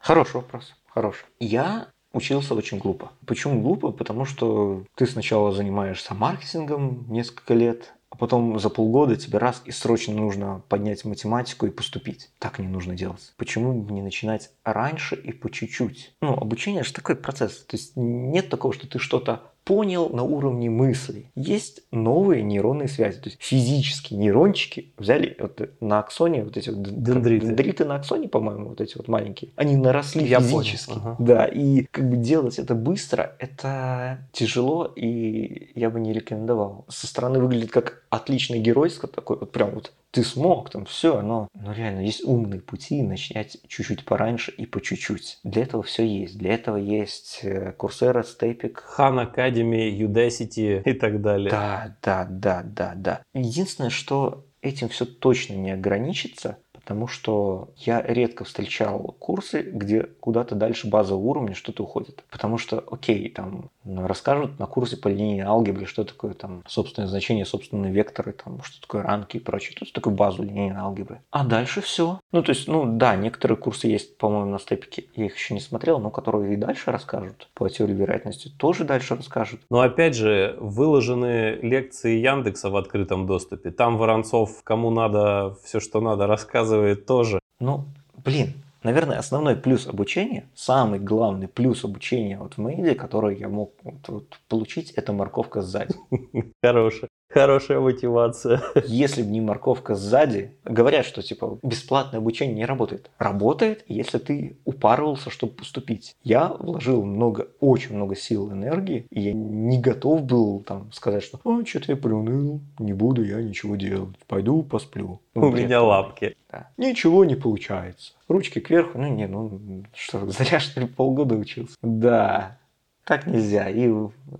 [0.00, 1.26] Хороший вопрос, хороший.
[1.38, 3.12] Я учился очень глупо.
[3.26, 3.92] Почему глупо?
[3.92, 10.14] Потому что ты сначала занимаешься маркетингом несколько лет, потом за полгода тебе раз и срочно
[10.14, 12.30] нужно поднять математику и поступить.
[12.38, 13.32] Так не нужно делать.
[13.36, 16.14] Почему не начинать раньше и по чуть-чуть?
[16.20, 17.64] Ну, обучение же такой процесс.
[17.64, 21.30] То есть нет такого, что ты что-то понял на уровне мысли.
[21.36, 23.20] Есть новые нейронные связи.
[23.20, 27.46] То есть физические нейрончики взяли вот на аксоне, вот эти вот дендриты.
[27.46, 30.90] дендриты на аксоне, по-моему, вот эти вот маленькие, они наросли Я физически.
[30.90, 31.02] Понял.
[31.04, 31.16] Ага.
[31.20, 36.84] Да, и как бы делать это быстро, это тяжело, и я бы не рекомендовал.
[36.88, 41.48] Со стороны выглядит как отличный геройство такой, вот прям вот ты смог, там все, но,
[41.54, 45.38] но реально есть умные пути начать чуть-чуть пораньше и по чуть-чуть.
[45.44, 46.38] Для этого все есть.
[46.38, 48.78] Для этого есть Coursera, Stepik.
[48.96, 51.50] Khan Academy, Udacity и так далее.
[51.50, 53.22] Да, да, да, да, да.
[53.34, 56.58] Единственное, что этим все точно не ограничится,
[56.90, 62.24] потому что я редко встречал курсы, где куда-то дальше базового уровня что-то уходит.
[62.32, 67.06] Потому что, окей, там ну, расскажут на курсе по линейной алгебре, что такое там собственное
[67.06, 69.76] значение, собственные векторы, там, что такое ранки и прочее.
[69.78, 71.20] Тут такую базу линейной алгебры.
[71.30, 72.18] А дальше все.
[72.32, 75.04] Ну, то есть, ну да, некоторые курсы есть, по-моему, на степике.
[75.14, 79.14] Я их еще не смотрел, но которые и дальше расскажут по теории вероятности, тоже дальше
[79.14, 79.60] расскажут.
[79.70, 83.70] Но опять же, выложены лекции Яндекса в открытом доступе.
[83.70, 87.40] Там Воронцов, кому надо, все, что надо, рассказывает рассказывает тоже.
[87.60, 87.84] Ну,
[88.24, 93.72] блин, наверное, основной плюс обучения, самый главный плюс обучения вот в Мейде, который я мог
[93.82, 95.94] вот, вот, получить, это морковка сзади.
[96.62, 97.08] Хорошая.
[97.30, 98.60] Хорошая мотивация.
[98.86, 103.10] Если бы не морковка сзади, говорят, что типа бесплатное обучение не работает.
[103.18, 106.16] Работает, если ты упарывался, чтобы поступить.
[106.24, 111.40] Я вложил много, очень много сил, энергии, и я не готов был там сказать, что
[111.44, 115.20] «А, что-то я приуныл, не буду я ничего делать, пойду посплю».
[115.34, 116.36] Ну, У меня лапки.
[116.50, 116.68] Да.
[116.76, 118.14] Ничего не получается.
[118.26, 121.76] Ручки кверху, ну не, ну что, зря что ли полгода учился.
[121.80, 122.58] Да,
[123.04, 123.68] так нельзя.
[123.68, 123.88] И,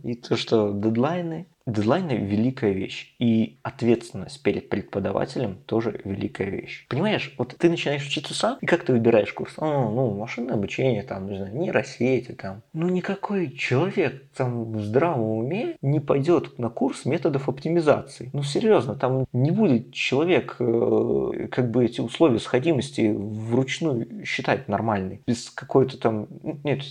[0.02, 3.14] и то, что дедлайны, Дедлайны– великая вещь.
[3.18, 6.86] И ответственность перед преподавателем тоже великая вещь.
[6.88, 9.54] Понимаешь, вот ты начинаешь учиться сам, и как ты выбираешь курс?
[9.58, 12.62] О, ну, машинное обучение, там, не знаю, нейросети, там.
[12.72, 18.30] Ну, никакой человек там в здравом уме не пойдет на курс методов оптимизации.
[18.32, 25.20] Ну, серьезно, там не будет человек э, как бы эти условия сходимости вручную считать нормальные.
[25.26, 26.26] Без какой-то там...
[26.64, 26.82] Нет,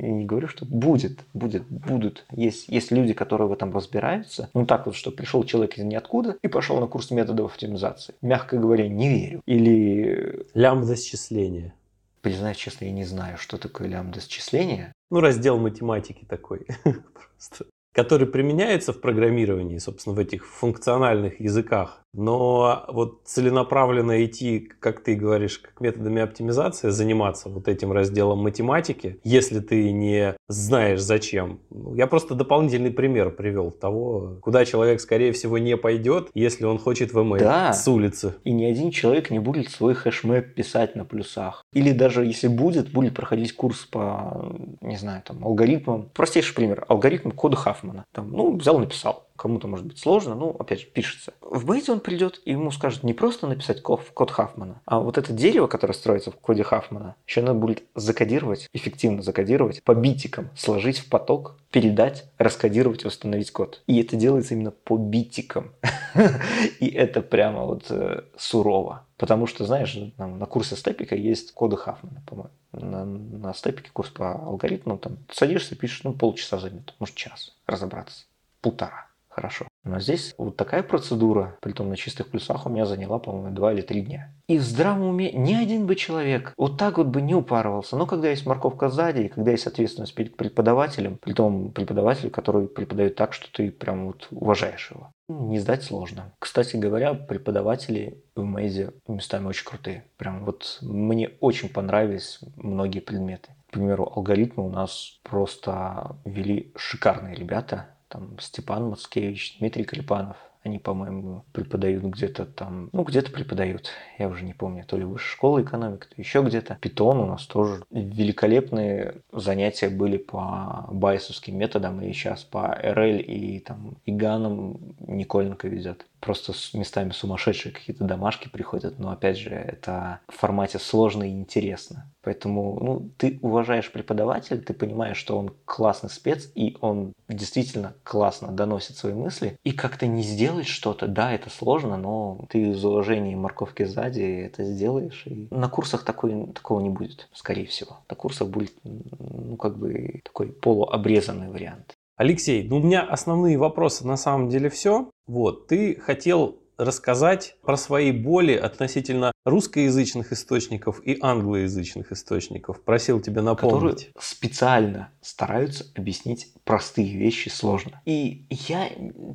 [0.00, 2.24] я не говорю, что будет, будет, будут.
[2.32, 4.50] Есть, есть люди, которые в этом разбираются.
[4.54, 8.14] Ну так вот, что пришел человек из ниоткуда и пошел на курс методов оптимизации.
[8.22, 9.42] Мягко говоря, не верю.
[9.46, 10.46] Или...
[10.54, 11.74] Лямбда счисления.
[12.20, 14.92] Признаюсь честно, я не знаю, что такое лямбда счисления.
[15.10, 16.66] Ну, раздел математики такой.
[16.82, 17.66] Просто
[17.98, 22.04] который применяется в программировании, собственно, в этих функциональных языках.
[22.14, 29.18] Но вот целенаправленно идти, как ты говоришь, как методами оптимизации, заниматься вот этим разделом математики,
[29.24, 31.58] если ты не знаешь зачем.
[31.70, 36.78] Ну, я просто дополнительный пример привел того, куда человек, скорее всего, не пойдет, если он
[36.78, 37.72] хочет в email да.
[37.72, 38.36] с улицы.
[38.44, 41.62] И ни один человек не будет свой хэшмэп писать на плюсах.
[41.72, 46.08] Или даже если будет, будет проходить курс по, не знаю, там, алгоритмам.
[46.14, 46.84] Простейший пример.
[46.88, 48.04] Алгоритм кода Хаффмана Хафмана.
[48.12, 49.28] Там, ну, взял, написал.
[49.36, 51.32] Кому-то может быть сложно, ну, опять же, пишется.
[51.40, 55.16] В бейте он придет и ему скажут не просто написать код, код Хафмана, а вот
[55.16, 60.50] это дерево, которое строится в коде Хафмана, еще надо будет закодировать, эффективно закодировать, по битикам,
[60.56, 63.82] сложить в поток, передать, раскодировать, восстановить код.
[63.86, 65.72] И это делается именно по битикам.
[66.80, 69.06] И это прямо вот э, сурово.
[69.18, 72.50] Потому что, знаешь, на курсе степика есть коды Хафмана, по-моему.
[72.72, 78.24] На, на степике курс по алгоритмам, там, садишься, пишешь, ну, полчаса займет, может, час разобраться.
[78.60, 79.68] Полтора хорошо.
[79.88, 83.72] Но здесь вот такая процедура, при том на чистых плюсах, у меня заняла, по-моему, два
[83.72, 84.32] или три дня.
[84.46, 87.96] И в здравом уме ни один бы человек вот так вот бы не упарывался.
[87.96, 92.68] Но когда есть морковка сзади, и когда есть ответственность перед преподавателем, при том преподавателю, который
[92.68, 95.10] преподает так, что ты прям вот уважаешь его.
[95.28, 96.32] Не сдать сложно.
[96.38, 100.04] Кстати говоря, преподаватели в Мейзе местами очень крутые.
[100.16, 103.50] Прям вот мне очень понравились многие предметы.
[103.68, 110.36] К примеру, алгоритмы у нас просто вели шикарные ребята там Степан Мацкевич, Дмитрий Клепанов.
[110.64, 115.32] Они, по-моему, преподают где-то там, ну, где-то преподают, я уже не помню, то ли высшая
[115.34, 116.76] школа экономики, то еще где-то.
[116.80, 123.60] Питон у нас тоже великолепные занятия были по байсовским методам, и сейчас по РЛ и
[123.60, 130.34] там Иганам Николенко ведет просто местами сумасшедшие какие-то домашки приходят, но опять же, это в
[130.34, 132.10] формате сложно и интересно.
[132.22, 138.52] Поэтому ну, ты уважаешь преподавателя, ты понимаешь, что он классный спец, и он действительно классно
[138.52, 143.36] доносит свои мысли, и как-то не сделать что-то, да, это сложно, но ты из уважения
[143.36, 145.22] морковки сзади это сделаешь.
[145.26, 147.98] И на курсах такой, такого не будет, скорее всего.
[148.10, 151.97] На курсах будет, ну, как бы такой полуобрезанный вариант.
[152.18, 155.08] Алексей, ну у меня основные вопросы на самом деле все.
[155.28, 162.82] Вот, ты хотел рассказать про свои боли относительно русскоязычных источников и англоязычных источников.
[162.82, 164.06] Просил тебя напомнить.
[164.06, 168.00] Которые специально стараются объяснить простые вещи сложно.
[168.04, 168.88] И я,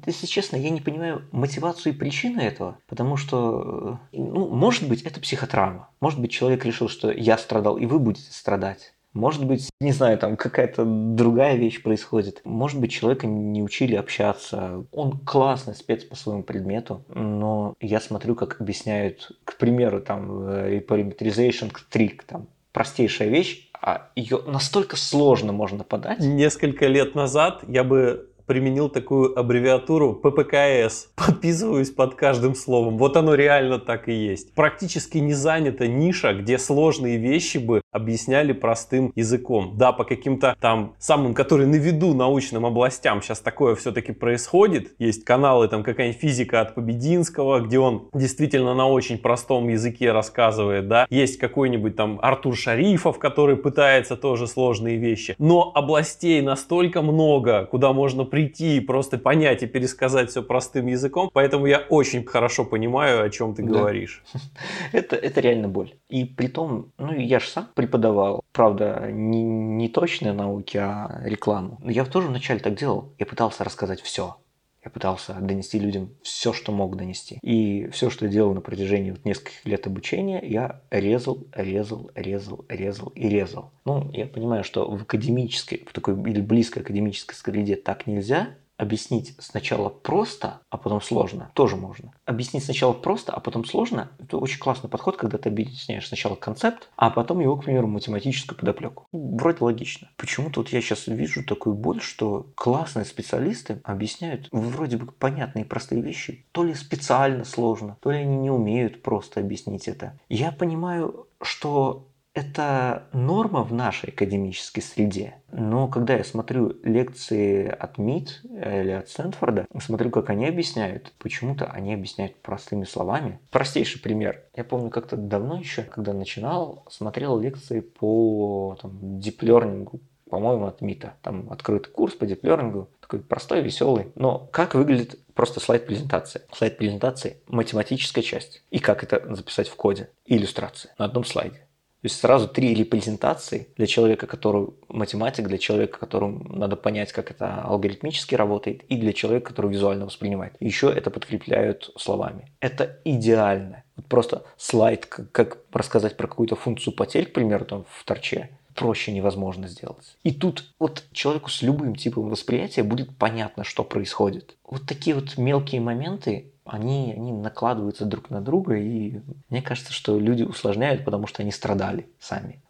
[0.06, 5.22] если честно, я не понимаю мотивацию и причины этого, потому что, ну, может быть, это
[5.22, 5.90] психотравма.
[6.00, 8.93] Может быть, человек решил, что я страдал, и вы будете страдать.
[9.14, 12.41] Может быть, не знаю, там какая-то другая вещь происходит.
[12.43, 14.86] Может быть, человека не учили общаться.
[14.91, 21.72] Он классный спец по своему предмету, но я смотрю, как объясняют, к примеру, там, parameterization
[21.89, 26.20] трик, там, простейшая вещь, а ее настолько сложно можно подать.
[26.20, 31.10] Несколько лет назад я бы применил такую аббревиатуру ППКС.
[31.16, 32.98] Подписываюсь под каждым словом.
[32.98, 34.54] Вот оно реально так и есть.
[34.54, 39.76] Практически не занята ниша, где сложные вещи бы объясняли простым языком.
[39.78, 44.94] Да, по каким-то там самым, которые на виду научным областям сейчас такое все-таки происходит.
[45.00, 50.88] Есть каналы, там какая-нибудь физика от Побединского, где он действительно на очень простом языке рассказывает,
[50.88, 51.08] да.
[51.10, 55.36] Есть какой-нибудь там Артур Шарифов, который пытается тоже сложные вещи.
[55.38, 61.30] Но областей настолько много, куда можно прийти и просто понять и пересказать все простым языком.
[61.34, 63.70] Поэтому я очень хорошо понимаю, о чем ты да.
[63.70, 64.24] говоришь.
[64.92, 65.94] Это, это реально боль.
[66.10, 71.78] И при том, ну я же сам преподавал, правда, не, не точные науки, а рекламу.
[71.84, 73.14] Но я тоже вначале так делал.
[73.20, 74.38] Я пытался рассказать все.
[74.84, 77.40] Я пытался донести людям все, что мог донести.
[77.42, 82.66] И все, что я делал на протяжении вот нескольких лет обучения, я резал, резал, резал,
[82.68, 83.72] резал и резал.
[83.86, 89.36] Ну, я понимаю, что в академической, в такой или близкой академической среде так нельзя, объяснить
[89.40, 92.14] сначала просто, а потом сложно, тоже можно.
[92.26, 96.90] Объяснить сначала просто, а потом сложно, это очень классный подход, когда ты объясняешь сначала концепт,
[96.96, 99.08] а потом его, к примеру, математическую подоплеку.
[99.12, 100.10] Вроде логично.
[100.18, 106.02] Почему тут я сейчас вижу такую боль, что классные специалисты объясняют вроде бы понятные простые
[106.02, 110.20] вещи, то ли специально сложно, то ли они не умеют просто объяснить это.
[110.30, 115.36] Я понимаю, что это норма в нашей академической среде.
[115.52, 121.66] Но когда я смотрю лекции от МИД или от Стэнфорда, смотрю, как они объясняют, почему-то
[121.66, 123.40] они объясняют простыми словами.
[123.52, 124.44] Простейший пример.
[124.56, 131.14] Я помню, как-то давно еще, когда начинал, смотрел лекции по там, диплернингу, по-моему, от МИТа.
[131.22, 134.12] Там открытый курс по диплернингу, такой простой, веселый.
[134.16, 136.42] Но как выглядит просто слайд презентации?
[136.52, 138.64] Слайд презентации– математическая часть.
[138.72, 140.10] И как это записать в коде?
[140.26, 141.68] иллюстрации на одном слайде.
[142.04, 147.32] То есть сразу три репрезентации для человека, который математик, для человека, которому надо понять, как
[147.32, 150.54] это алгоритмически работает, и для человека, который визуально воспринимает.
[150.60, 152.51] Еще это подкрепляют словами.
[152.60, 153.84] Это идеально.
[153.95, 159.14] Вот просто слайд, как, рассказать про какую-то функцию потерь, к примеру, там в торче, проще
[159.14, 160.18] невозможно сделать.
[160.24, 164.58] И тут вот человеку с любым типом восприятия будет понятно, что происходит.
[164.66, 170.20] Вот такие вот мелкие моменты, они, они накладываются друг на друга, и мне кажется, что
[170.20, 172.61] люди усложняют, потому что они страдали сами.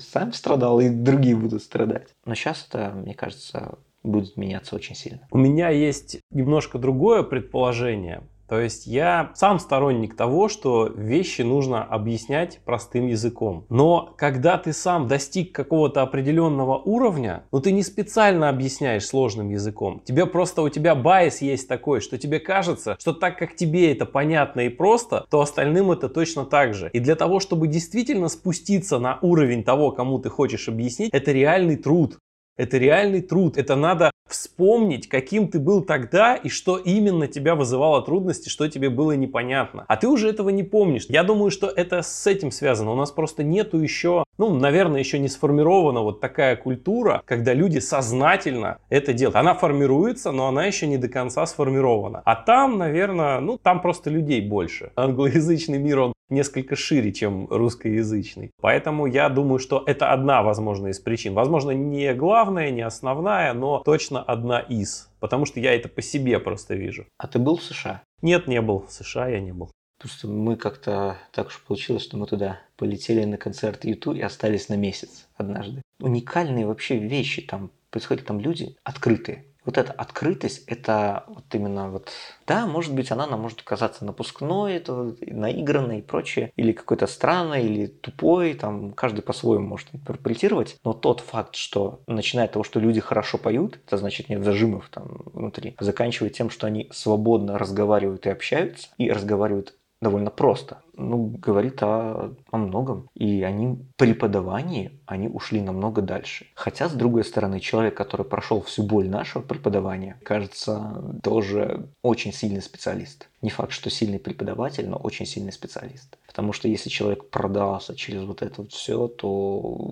[0.00, 2.08] Сам страдал, и другие будут страдать.
[2.24, 5.26] Но сейчас это, мне кажется, будет меняться очень сильно.
[5.30, 8.22] У меня есть немножко другое предположение.
[8.48, 13.66] То есть я сам сторонник того, что вещи нужно объяснять простым языком.
[13.68, 20.00] Но когда ты сам достиг какого-то определенного уровня, ну ты не специально объясняешь сложным языком.
[20.04, 24.06] Тебе просто у тебя байс есть такой, что тебе кажется, что так как тебе это
[24.06, 26.90] понятно и просто, то остальным это точно так же.
[26.92, 31.76] И для того, чтобы действительно спуститься на уровень того, кому ты хочешь объяснить, это реальный
[31.76, 32.18] труд.
[32.58, 33.56] Это реальный труд.
[33.56, 38.90] Это надо вспомнить, каким ты был тогда и что именно тебя вызывало трудности, что тебе
[38.90, 39.84] было непонятно.
[39.88, 41.06] А ты уже этого не помнишь.
[41.08, 42.92] Я думаю, что это с этим связано.
[42.92, 47.78] У нас просто нету еще, ну, наверное, еще не сформирована вот такая культура, когда люди
[47.78, 49.36] сознательно это делают.
[49.36, 52.22] Она формируется, но она еще не до конца сформирована.
[52.24, 54.90] А там, наверное, ну, там просто людей больше.
[54.96, 58.50] Англоязычный мир, он несколько шире, чем русскоязычный.
[58.60, 61.34] Поэтому я думаю, что это одна, возможно, из причин.
[61.34, 65.10] Возможно, не главная, не основная, но точно одна из.
[65.20, 67.06] Потому что я это по себе просто вижу.
[67.18, 68.02] А ты был в США?
[68.22, 68.80] Нет, не был.
[68.80, 69.70] В США я не был.
[69.98, 74.68] Просто мы как-то так уж получилось, что мы туда полетели на концерт YouTube и остались
[74.68, 75.82] на месяц однажды.
[76.00, 82.10] Уникальные вообще вещи там происходят, там люди открытые вот эта открытость, это вот именно вот,
[82.46, 87.66] да, может быть, она нам может казаться напускной, это наигранной и прочее, или какой-то странной,
[87.66, 92.80] или тупой, там, каждый по-своему может интерпретировать, но тот факт, что начиная от того, что
[92.80, 98.24] люди хорошо поют, это значит нет зажимов там внутри, заканчивая тем, что они свободно разговаривают
[98.24, 100.82] и общаются, и разговаривают довольно просто.
[100.94, 103.08] Ну, говорит о, о многом.
[103.14, 106.46] И они преподавании, они ушли намного дальше.
[106.54, 112.62] Хотя, с другой стороны, человек, который прошел всю боль нашего преподавания, кажется, тоже очень сильный
[112.62, 113.28] специалист.
[113.42, 116.18] Не факт, что сильный преподаватель, но очень сильный специалист.
[116.26, 119.90] Потому что если человек продался через вот это вот все, то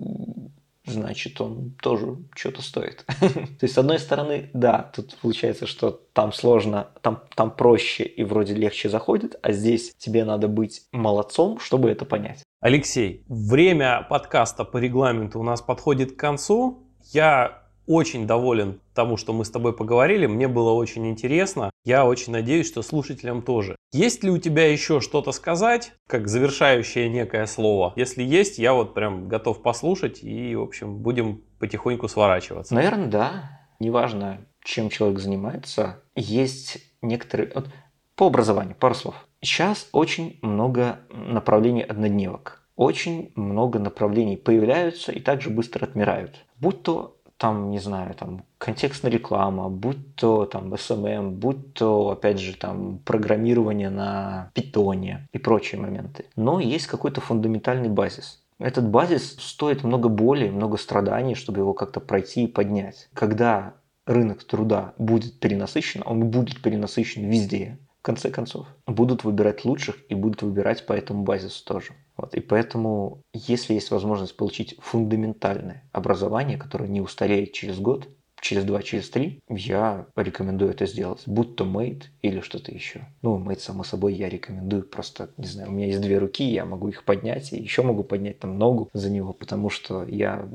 [0.87, 3.05] значит, он тоже что-то стоит.
[3.19, 8.23] То есть, с одной стороны, да, тут получается, что там сложно, там, там проще и
[8.23, 12.43] вроде легче заходит, а здесь тебе надо быть молодцом, чтобы это понять.
[12.59, 16.87] Алексей, время подкаста по регламенту у нас подходит к концу.
[17.13, 20.27] Я очень доволен тому, что мы с тобой поговорили.
[20.27, 21.71] Мне было очень интересно.
[21.83, 23.75] Я очень надеюсь, что слушателям тоже.
[23.93, 27.93] Есть ли у тебя еще что-то сказать, как завершающее некое слово?
[27.95, 32.75] Если есть, я вот прям готов послушать и, в общем, будем потихоньку сворачиваться.
[32.75, 33.59] Наверное, да.
[33.79, 37.51] Неважно, чем человек занимается, есть некоторые...
[37.55, 37.69] Вот,
[38.15, 39.15] по образованию, пару слов.
[39.41, 42.63] Сейчас очень много направлений однодневок.
[42.75, 46.45] Очень много направлений появляются и также быстро отмирают.
[46.59, 52.39] Будь то там, не знаю, там контекстная реклама, будь то там SMM, будь то, опять
[52.39, 56.25] же, там программирование на питоне и прочие моменты.
[56.35, 58.43] Но есть какой-то фундаментальный базис.
[58.59, 63.07] Этот базис стоит много боли, много страданий, чтобы его как-то пройти и поднять.
[63.13, 63.75] Когда
[64.07, 68.67] рынок труда будет перенасыщен, он будет перенасыщен везде, в конце концов.
[68.85, 71.93] Будут выбирать лучших и будут выбирать по этому базису тоже.
[72.15, 78.07] Вот, и поэтому, если есть возможность получить фундаментальное образование, которое не устареет через год,
[78.41, 81.23] через два, через три, я рекомендую это сделать.
[81.25, 83.07] Будь то мейт или что-то еще.
[83.21, 84.83] Ну, мейт, само собой, я рекомендую.
[84.83, 88.03] Просто, не знаю, у меня есть две руки, я могу их поднять, и еще могу
[88.03, 90.47] поднять там ногу за него, потому что я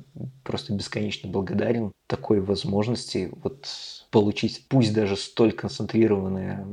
[0.45, 3.69] просто бесконечно благодарен такой возможности вот
[4.13, 6.65] получить, пусть даже столь концентрированное,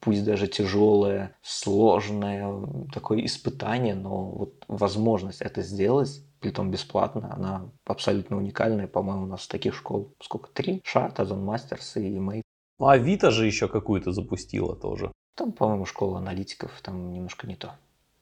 [0.00, 2.52] пусть даже тяжелое, сложное
[2.92, 9.46] такое испытание, но вот возможность это сделать притом бесплатно, она абсолютно уникальная, по-моему, у нас
[9.46, 10.50] таких школ сколько?
[10.50, 10.80] Три?
[10.84, 12.42] Шарт, Озон Мастерс и Мейт.
[12.80, 15.12] Ну, а Авито же еще какую-то запустила тоже.
[15.36, 17.76] Там, по-моему, школа аналитиков, там немножко не то.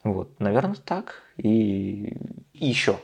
[0.04, 1.22] Вот, наверное, так.
[1.36, 2.16] И,
[2.52, 2.98] и еще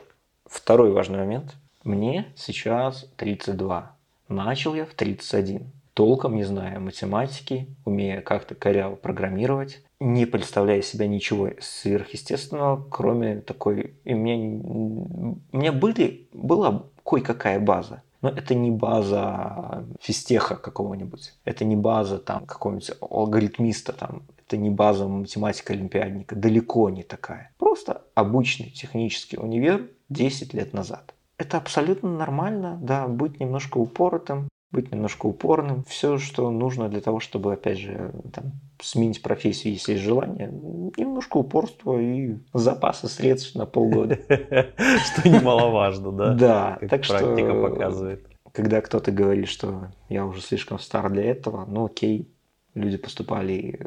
[0.45, 1.55] второй важный момент.
[1.83, 3.94] Мне сейчас 32.
[4.27, 5.71] Начал я в 31.
[5.93, 13.95] Толком не зная математики, умея как-то коряво программировать, не представляя себя ничего сверхъестественного, кроме такой...
[14.03, 18.01] И у меня, у меня были, была кое-какая база.
[18.21, 21.33] Но это не база физтеха какого-нибудь.
[21.45, 24.23] Это не база там какого-нибудь алгоритмиста там.
[24.45, 26.35] Это не база математика-олимпиадника.
[26.35, 27.51] Далеко не такая.
[27.57, 31.14] Просто обычный технический универ 10 лет назад.
[31.37, 35.83] Это абсолютно нормально, да, быть немножко упоротым, быть немножко упорным.
[35.85, 40.49] Все, что нужно для того, чтобы, опять же, там, сменить профессию, если есть желание.
[40.97, 44.15] Немножко упорства и запаса средств на полгода.
[44.27, 46.33] Что немаловажно, да?
[46.33, 46.79] Да.
[46.89, 48.27] Так что практика показывает.
[48.51, 52.29] Когда кто-то говорит, что я уже слишком стар для этого, ну окей,
[52.73, 53.79] люди поступали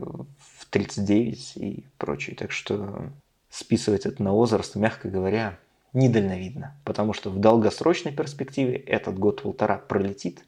[0.58, 2.36] в 39 и прочее.
[2.36, 3.10] Так что
[3.48, 5.58] списывать это на возраст, мягко говоря,
[5.92, 6.80] недальновидно.
[6.84, 10.44] Потому что в долгосрочной перспективе этот год-полтора пролетит,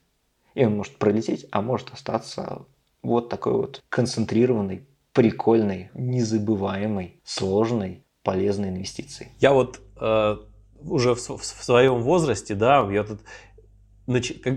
[0.54, 2.66] и он может пролететь, а может остаться
[3.02, 9.32] вот такой вот концентрированной, прикольной, незабываемой, сложной, полезной инвестицией.
[9.38, 10.36] Я вот э,
[10.82, 13.20] уже в, в своем возрасте, да, я тут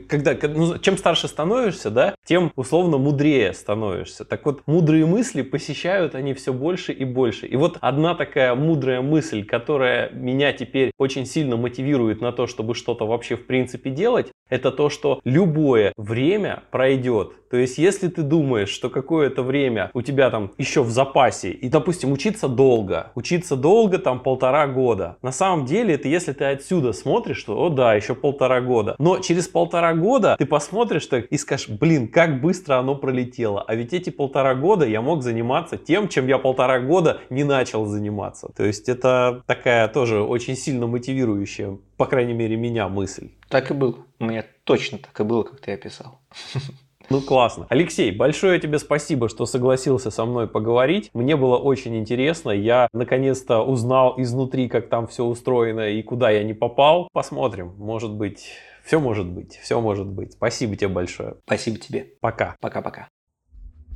[0.07, 4.25] когда, ну, чем старше становишься, да, тем условно мудрее становишься.
[4.25, 7.45] Так вот, мудрые мысли посещают они все больше и больше.
[7.45, 12.75] И вот одна такая мудрая мысль, которая меня теперь очень сильно мотивирует на то, чтобы
[12.75, 17.33] что-то вообще в принципе делать, это то, что любое время пройдет.
[17.53, 21.69] То есть, если ты думаешь, что какое-то время у тебя там еще в запасе, и,
[21.69, 26.93] допустим, учиться долго, учиться долго, там полтора года, на самом деле это если ты отсюда
[26.93, 28.95] смотришь, что, о да, еще полтора года.
[28.97, 33.61] Но через полтора года ты посмотришь так и скажешь, блин, как быстро оно пролетело.
[33.61, 37.85] А ведь эти полтора года я мог заниматься тем, чем я полтора года не начал
[37.85, 38.51] заниматься.
[38.57, 43.29] То есть, это такая тоже очень сильно мотивирующая, по крайней мере, меня мысль.
[43.47, 43.97] Так и было.
[44.17, 46.19] У меня точно так и было, как ты описал.
[47.09, 47.67] Ну классно.
[47.69, 51.09] Алексей, большое тебе спасибо, что согласился со мной поговорить.
[51.13, 52.51] Мне было очень интересно.
[52.51, 57.07] Я наконец-то узнал изнутри, как там все устроено и куда я не попал.
[57.13, 57.73] Посмотрим.
[57.77, 58.51] Может быть,
[58.83, 59.59] все может быть.
[59.61, 60.33] Все может быть.
[60.33, 61.35] Спасибо тебе большое.
[61.45, 62.07] Спасибо тебе.
[62.21, 62.55] Пока.
[62.59, 63.07] Пока-пока.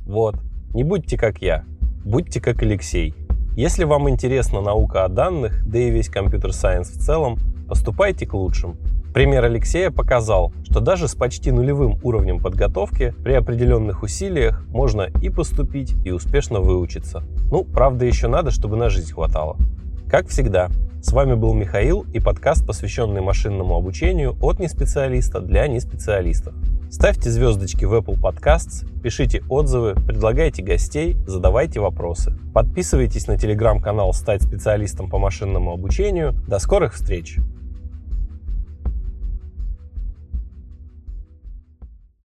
[0.06, 0.36] Вот.
[0.74, 1.64] Не будьте как я.
[2.04, 3.14] Будьте как Алексей.
[3.56, 7.38] Если вам интересна наука о данных, да и весь компьютер-сайенс в целом,
[7.68, 8.76] поступайте к лучшим.
[9.18, 15.28] Пример Алексея показал, что даже с почти нулевым уровнем подготовки при определенных усилиях можно и
[15.28, 17.24] поступить, и успешно выучиться.
[17.50, 19.56] Ну, правда, еще надо, чтобы на жизнь хватало.
[20.08, 20.68] Как всегда,
[21.02, 26.54] с вами был Михаил и подкаст, посвященный машинному обучению от неспециалиста для неспециалистов.
[26.88, 32.38] Ставьте звездочки в Apple Podcasts, пишите отзывы, предлагайте гостей, задавайте вопросы.
[32.54, 36.34] Подписывайтесь на телеграм-канал «Стать специалистом по машинному обучению».
[36.46, 37.38] До скорых встреч!